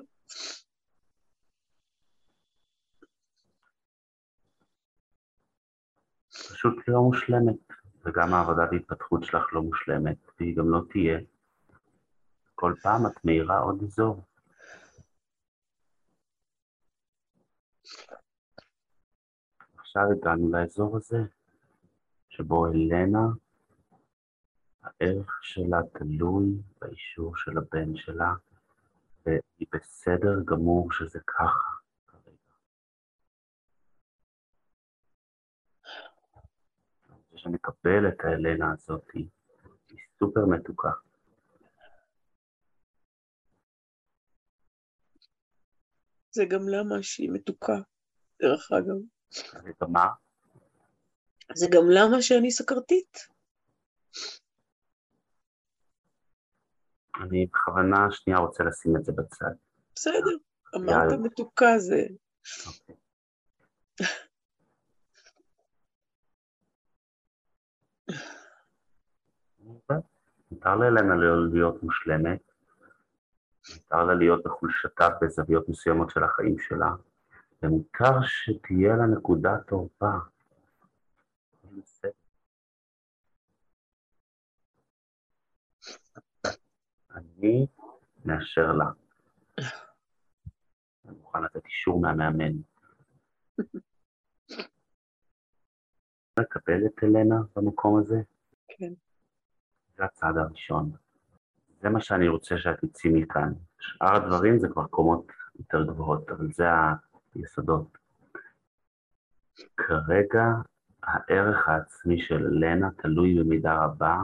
פשוט 6.30 6.76
לא 6.88 7.02
מושלמת, 7.02 7.60
וגם 8.06 8.34
העבודה 8.34 8.62
והתפתחות 8.72 9.24
שלך 9.24 9.54
לא 9.54 9.62
מושלמת, 9.62 10.18
והיא 10.40 10.56
גם 10.56 10.70
לא 10.70 10.82
תהיה. 10.90 11.20
כל 12.56 12.74
פעם 12.84 13.06
את 13.06 13.26
מאירה 13.26 13.60
עוד 13.60 13.84
אזור. 13.84 14.24
עכשיו 19.78 20.04
הגענו 20.12 20.52
לאזור 20.52 20.98
הזה, 20.98 21.18
שבו 22.30 22.66
אלנה, 22.66 23.28
הערך 24.84 25.40
שלה 25.42 25.78
תלוי 25.94 26.62
באישור 26.82 27.38
של 27.38 27.58
הבן 27.58 27.96
שלה, 27.96 28.34
והיא 29.26 29.68
בסדר 29.74 30.40
גמור 30.46 30.92
שזה 30.92 31.20
ככה 31.20 31.80
שנקבל 37.40 38.08
את 38.08 38.20
האלנה 38.24 38.74
הזאת, 38.74 39.04
היא 39.14 39.26
סופר 40.20 40.46
מתוקה. 40.46 40.92
זה 46.32 46.44
גם 46.50 46.70
למה 46.70 46.96
שהיא 47.02 47.30
מתוקה, 47.34 47.78
דרך 48.42 48.72
אגב. 48.72 48.98
וגם 49.64 49.92
מה? 49.92 50.08
זה 51.54 51.68
גם 51.72 51.84
למה 51.90 52.22
שאני 52.22 52.52
סכרתית. 52.52 53.39
אני 57.20 57.46
בכוונה 57.46 58.12
שנייה 58.12 58.40
רוצה 58.40 58.64
לשים 58.64 58.96
את 58.96 59.06
זה 59.06 59.12
בצד. 59.12 59.52
בסדר, 59.96 60.36
אה, 60.76 60.80
אמרת 60.80 61.20
מתוקה 61.20 61.78
זה. 61.78 62.04
מותר 70.52 70.76
לאלנה 70.76 71.16
להיות 71.52 71.84
מושלמת, 71.84 72.52
מותר 73.74 74.04
לה 74.04 74.14
להיות 74.14 74.44
בחולשתה 74.44 75.08
בזוויות 75.22 75.70
מסוימות 75.70 76.10
של 76.10 76.24
החיים 76.24 76.60
שלה, 76.60 76.90
ומותר 77.64 78.22
שתהיה 78.24 78.96
לה 78.96 79.06
נקודת 79.06 79.68
תורפה. 79.68 80.12
אני 87.40 87.68
מאשר 88.26 88.72
לה. 88.72 88.86
אני 91.06 91.18
מוכן 91.18 91.44
לתת 91.44 91.66
אישור 91.66 92.02
מהמאמן. 92.02 92.54
לקבל 96.40 96.86
את 96.86 97.04
אלנה 97.04 97.36
במקום 97.56 98.00
הזה? 98.00 98.22
כן. 98.68 98.94
זה 99.98 100.04
הצעד 100.06 100.38
הראשון. 100.38 100.92
זה 101.82 101.90
מה 101.90 102.02
שאני 102.02 102.28
רוצה 102.28 102.58
שאת 102.58 102.86
תצאי 102.86 103.12
מכאן. 103.14 103.54
שאר 103.80 104.16
הדברים 104.16 104.60
זה 104.60 104.68
כבר 104.70 104.88
קומות 104.88 105.32
יותר 105.60 105.84
גבוהות, 105.84 106.30
אבל 106.30 106.52
זה 106.52 106.66
היסודות. 107.36 107.98
כרגע 109.78 110.46
הערך 111.04 111.68
העצמי 111.68 112.22
של 112.22 112.48
לנה 112.52 112.90
תלוי 112.92 113.40
במידה 113.40 113.84
רבה 113.84 114.18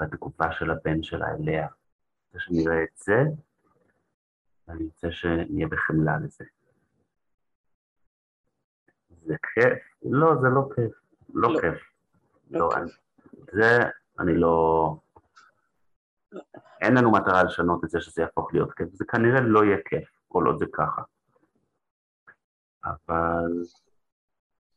בתגובה 0.00 0.52
של 0.52 0.70
הבן 0.70 1.02
שלה 1.02 1.26
אליה. 1.34 1.68
רוצה 2.36 2.44
שנראה 2.44 2.82
את 2.82 2.96
זה, 2.96 3.16
ואני 4.68 4.84
רוצה 4.84 5.10
שנהיה 5.10 5.68
בחמלה 5.68 6.18
לזה. 6.18 6.44
זה 9.08 9.34
כיף? 9.54 9.78
לא, 10.02 10.34
זה 10.40 10.48
לא 10.48 10.68
כיף. 10.74 10.92
לא, 11.34 11.54
לא. 11.54 11.60
כיף. 11.60 11.92
לא 12.50 12.60
לא, 12.60 12.68
כיף. 12.74 12.82
אני, 12.82 12.90
זה, 13.52 13.78
אני 14.20 14.36
לא... 14.36 14.96
אין 16.80 16.94
לנו 16.98 17.12
מטרה 17.12 17.42
לשנות 17.44 17.84
את 17.84 17.90
זה 17.90 18.00
שזה 18.00 18.22
יהפוך 18.22 18.54
להיות 18.54 18.72
כיף, 18.72 18.88
זה 18.92 19.04
כנראה 19.04 19.40
לא 19.40 19.64
יהיה 19.64 19.78
כיף, 19.84 20.08
כל 20.28 20.46
עוד 20.46 20.58
זה 20.58 20.66
ככה. 20.72 21.02
אבל 22.84 23.62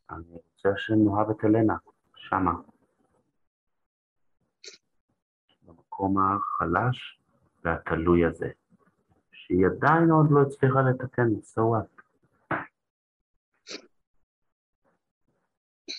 אני 0.10 0.24
רוצה 0.34 0.70
שנאהב 0.78 1.30
את 1.30 1.46
אלנה, 1.46 1.76
שמה. 2.16 2.52
במקום 5.64 6.16
החלש 6.20 7.19
והתלוי 7.64 8.26
הזה, 8.26 8.50
שהיא 9.32 9.66
עדיין 9.66 10.12
עוד 10.12 10.32
לא 10.32 10.42
הצליחה 10.42 10.80
לתקן, 10.82 11.28
so 11.28 11.62
what? 11.62 12.00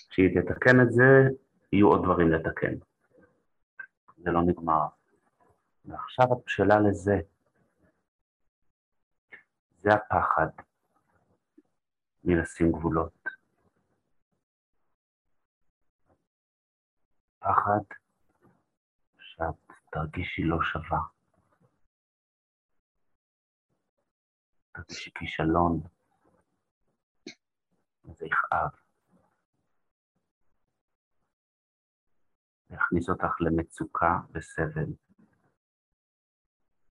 כשהיא 0.09 0.41
תתקן 0.41 0.81
את 0.81 0.91
זה, 0.91 1.03
יהיו 1.73 1.87
עוד 1.87 2.03
דברים 2.03 2.31
לתקן. 2.31 2.73
זה 4.17 4.31
לא 4.31 4.41
נגמר. 4.41 4.87
ועכשיו 5.85 6.25
את 6.33 6.43
בשלה 6.45 6.79
לזה. 6.79 7.19
זה 9.81 9.89
הפחד 9.93 10.47
מלשים 12.23 12.71
גבולות. 12.71 13.29
פחד 17.39 17.81
שאת 19.19 19.55
תרגישי 19.91 20.43
לא 20.43 20.57
שווה. 20.63 21.20
תרגישי 24.73 25.11
כישלון. 25.15 25.81
וזה 28.05 28.25
יכאב. 28.25 28.69
זה 32.69 32.75
יכניס 32.75 33.09
אותך 33.09 33.41
למצוקה 33.41 34.19
וסבל. 34.31 34.93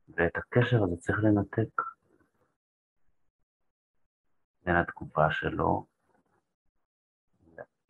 ואת 0.09 0.37
הקשר 0.37 0.85
הזה 0.85 0.97
צריך 0.97 1.19
לנתק. 1.23 1.83
בין 4.65 4.77
התגובה 4.77 5.31
שלו 5.31 5.87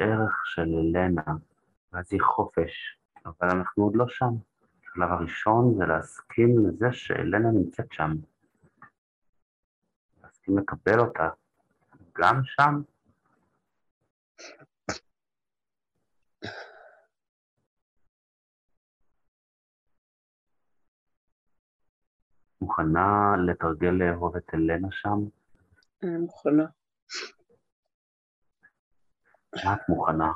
לערך 0.00 0.46
של 0.46 0.62
אלנה, 0.62 1.32
ואז 1.92 2.12
היא 2.12 2.20
חופש, 2.22 2.98
אבל 3.26 3.50
אנחנו 3.50 3.84
עוד 3.84 3.96
לא 3.96 4.04
שם. 4.08 4.34
השלב 4.80 5.10
הראשון 5.10 5.74
זה 5.78 5.84
להסכים 5.84 6.66
לזה 6.66 6.86
שאלנה 6.92 7.48
נמצאת 7.54 7.92
שם. 7.92 8.10
להסכים 10.48 10.58
לקבל 10.58 11.00
אותה 11.00 11.28
גם 12.12 12.40
שם. 12.44 12.82
מוכנה 22.60 23.32
לתרגל 23.46 23.90
לאהוב 23.90 24.36
את 24.36 24.54
אלנה 24.54 24.88
שם? 24.90 25.18
אני 26.02 26.16
מוכנה. 26.16 26.64
מה 29.64 29.74
את 29.74 29.88
מוכנה? 29.88 30.32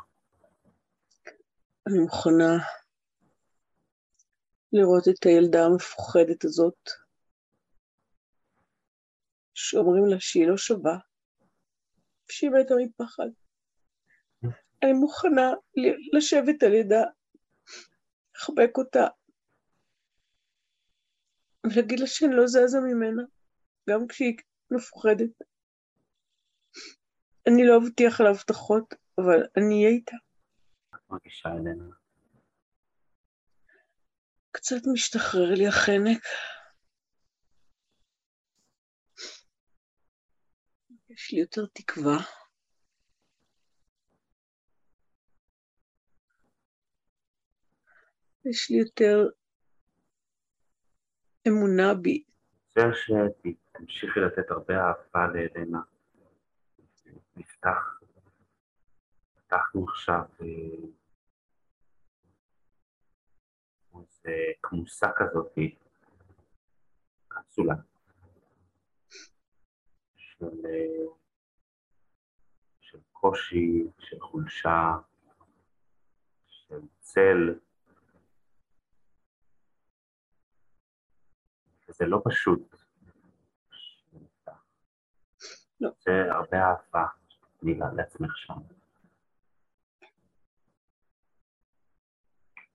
אני 1.87 1.99
מוכנה 1.99 2.53
לראות 4.73 5.09
את 5.09 5.27
הילדה 5.27 5.64
המפוחדת 5.66 6.44
הזאת, 6.44 6.90
שאומרים 9.59 10.07
לה 10.07 10.16
שהיא 10.21 10.49
לא 10.49 10.57
שווה, 10.57 10.99
שהיא 12.31 12.51
מתה 12.51 12.75
מפחד. 12.79 13.29
אני 14.83 14.92
מוכנה 14.92 15.51
לשבת 16.12 16.62
על 16.62 16.75
ידה, 16.75 17.05
לחבק 18.37 18.77
אותה, 18.77 19.07
ולהגיד 21.64 22.01
לה 22.01 22.07
שאני 22.07 22.37
לא 22.37 22.47
זזה 22.47 22.79
ממנה, 22.81 23.23
גם 23.90 24.07
כשהיא 24.09 24.37
מפוחדת. 24.71 25.31
אני 27.49 27.66
לא 27.66 27.77
אבטיח 27.77 28.21
על 28.21 28.27
הבטחות, 28.27 28.94
אבל 29.18 29.47
אני 29.57 29.75
אהיה 29.75 29.88
איתה. 29.88 30.16
מרגישה 31.11 31.49
אלנה? 31.49 31.94
קצת 34.51 34.77
משתחרר 34.92 35.55
לי 35.55 35.66
החנק. 35.66 36.23
יש 41.18 41.33
לי 41.33 41.40
יותר 41.40 41.66
תקווה. 41.72 42.18
יש 48.44 48.70
לי 48.70 48.76
יותר 48.76 49.28
אמונה 51.48 51.94
בי. 52.02 52.24
זה 52.74 52.81
שתמשיכי 52.94 54.20
לתת 54.20 54.50
הרבה 54.50 54.74
אהבה 54.74 55.26
לאלנה. 55.35 55.81
נפתח, 57.37 58.00
פתחנו 59.35 59.85
עכשיו 59.88 60.22
אה, 60.40 60.46
איזה 63.94 64.37
כמוסה 64.62 65.07
כזאת, 65.16 65.59
קפסולה, 67.28 67.74
של, 70.38 70.66
אה, 70.66 71.12
של 72.81 72.98
קושי, 73.12 73.85
של 73.98 74.20
חולשה, 74.20 74.96
של 76.47 76.80
צל. 77.01 77.59
וזה 81.89 82.05
לא 82.07 82.22
פשוט. 82.24 82.74
לא. 85.80 85.91
זה 85.99 86.12
הרבה 86.32 86.57
אהבה, 86.57 87.07
תני 87.61 87.74
לה 87.74 87.86
לעצמך 87.93 88.36
שם. 88.36 88.55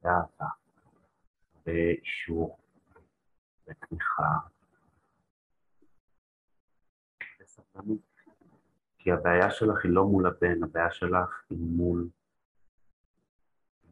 זה 0.02 0.10
אהבה, 0.10 0.50
ואישור, 1.66 2.58
ותמיכה, 3.68 4.53
וסבלנות. 7.60 8.00
כי 8.98 9.12
הבעיה 9.12 9.52
שלך 9.52 9.84
היא 9.84 9.92
לא 9.92 10.06
מול 10.06 10.28
הבן, 10.28 10.64
הבעיה 10.64 10.92
שלך 10.92 11.44
היא 11.50 11.58
מול, 11.62 12.08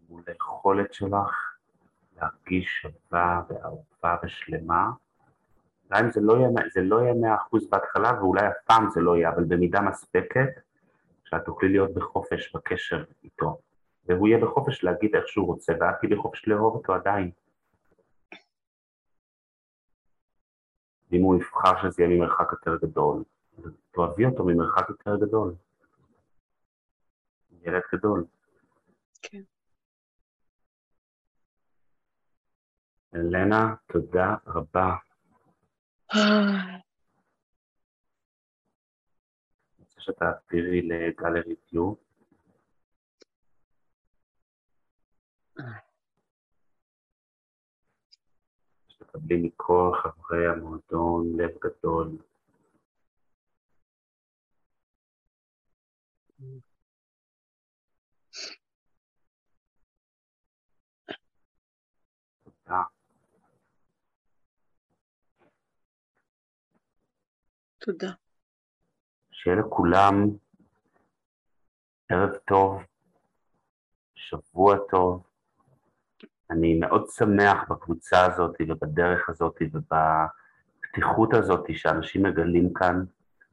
מול 0.10 0.24
היכולת 0.28 0.94
שלך 0.94 1.58
להרגיש 2.16 2.82
שווה 2.82 3.42
ואהובה 3.50 4.18
ושלמה. 4.24 4.90
גם 5.92 6.04
אם 6.04 6.12
זה 6.12 6.22
לא 6.22 6.36
זה 6.74 6.82
לא 6.82 7.02
יהיה 7.02 7.14
מאה 7.14 7.36
אחוז 7.36 7.70
בהתחלה, 7.70 8.12
ואולי 8.20 8.48
אף 8.48 8.54
פעם 8.66 8.90
זה 8.90 9.02
לא 9.02 9.18
יהיה, 9.18 9.30
אבל 9.30 9.44
במידה 9.44 9.82
מספקת, 9.82 10.50
שאת 11.26 11.46
תוכלי 11.46 11.70
להיות 11.70 11.94
בחופש 11.94 12.56
בקשר 12.56 13.04
איתו. 13.24 13.62
והוא 14.06 14.28
יהיה 14.28 14.46
בחופש 14.46 14.84
להגיד 14.84 15.16
איך 15.16 15.28
שהוא 15.28 15.48
רוצה, 15.48 15.74
ואת 15.80 15.96
תהיי 16.02 16.16
בחופש 16.16 16.48
לאהוב 16.48 16.76
אותו 16.76 16.94
עדיין. 16.94 17.32
ואם 21.12 21.22
הוא 21.22 21.36
יבחר 21.36 21.82
שזה 21.82 22.04
יהיה 22.04 22.18
ממרחק 22.18 22.52
יותר 22.52 22.78
גדול, 22.78 23.24
תאהבי 23.92 24.26
אותו 24.26 24.44
ממרחק 24.46 24.90
יותר 24.90 25.26
גדול. 25.26 25.56
ילד 27.62 27.82
גדול. 27.94 28.26
כן. 29.22 29.42
אלנה, 33.16 33.76
תודה 33.92 34.36
רבה. 34.48 34.96
אני 36.14 36.22
רוצה 39.80 40.02
שתעבירי 40.02 40.82
לגלרי 40.82 41.56
טיוב. 41.56 41.98
שתקבלי 48.88 49.42
מכל 49.42 49.92
חברי 50.04 50.48
המועדון 50.48 51.38
לב 51.38 51.52
גדול. 51.62 52.31
תודה. 56.42 56.62
תודה. 67.78 68.12
שיהיה 69.32 69.58
לכולם 69.58 70.14
ערב 72.10 72.36
טוב, 72.48 72.82
שבוע 74.16 74.78
טוב. 74.90 75.28
אני 76.50 76.80
מאוד 76.80 77.10
שמח 77.10 77.70
בקבוצה 77.70 78.26
הזאת 78.26 78.56
ובדרך 78.70 79.30
הזאת 79.30 79.56
ובפתיחות 79.62 81.34
הזאת 81.34 81.66
שאנשים 81.74 82.24
מגלים 82.24 82.74
כאן 82.74 83.04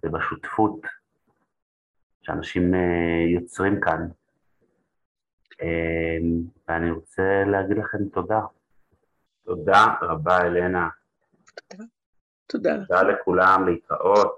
ובשותפות 0.03 0.81
שאנשים 2.29 2.75
אה, 2.75 3.25
יוצרים 3.35 3.81
כאן. 3.81 4.09
אה, 5.63 6.19
ואני 6.69 6.91
רוצה 6.91 7.45
להגיד 7.47 7.77
לכם 7.79 7.99
תודה. 8.13 8.41
תודה 9.45 9.87
רבה, 10.03 10.41
אלנה. 10.41 10.89
תודה. 11.71 11.85
תודה. 12.47 12.77
תודה 12.89 13.03
לכולם, 13.03 13.69
להתראות. 13.69 14.38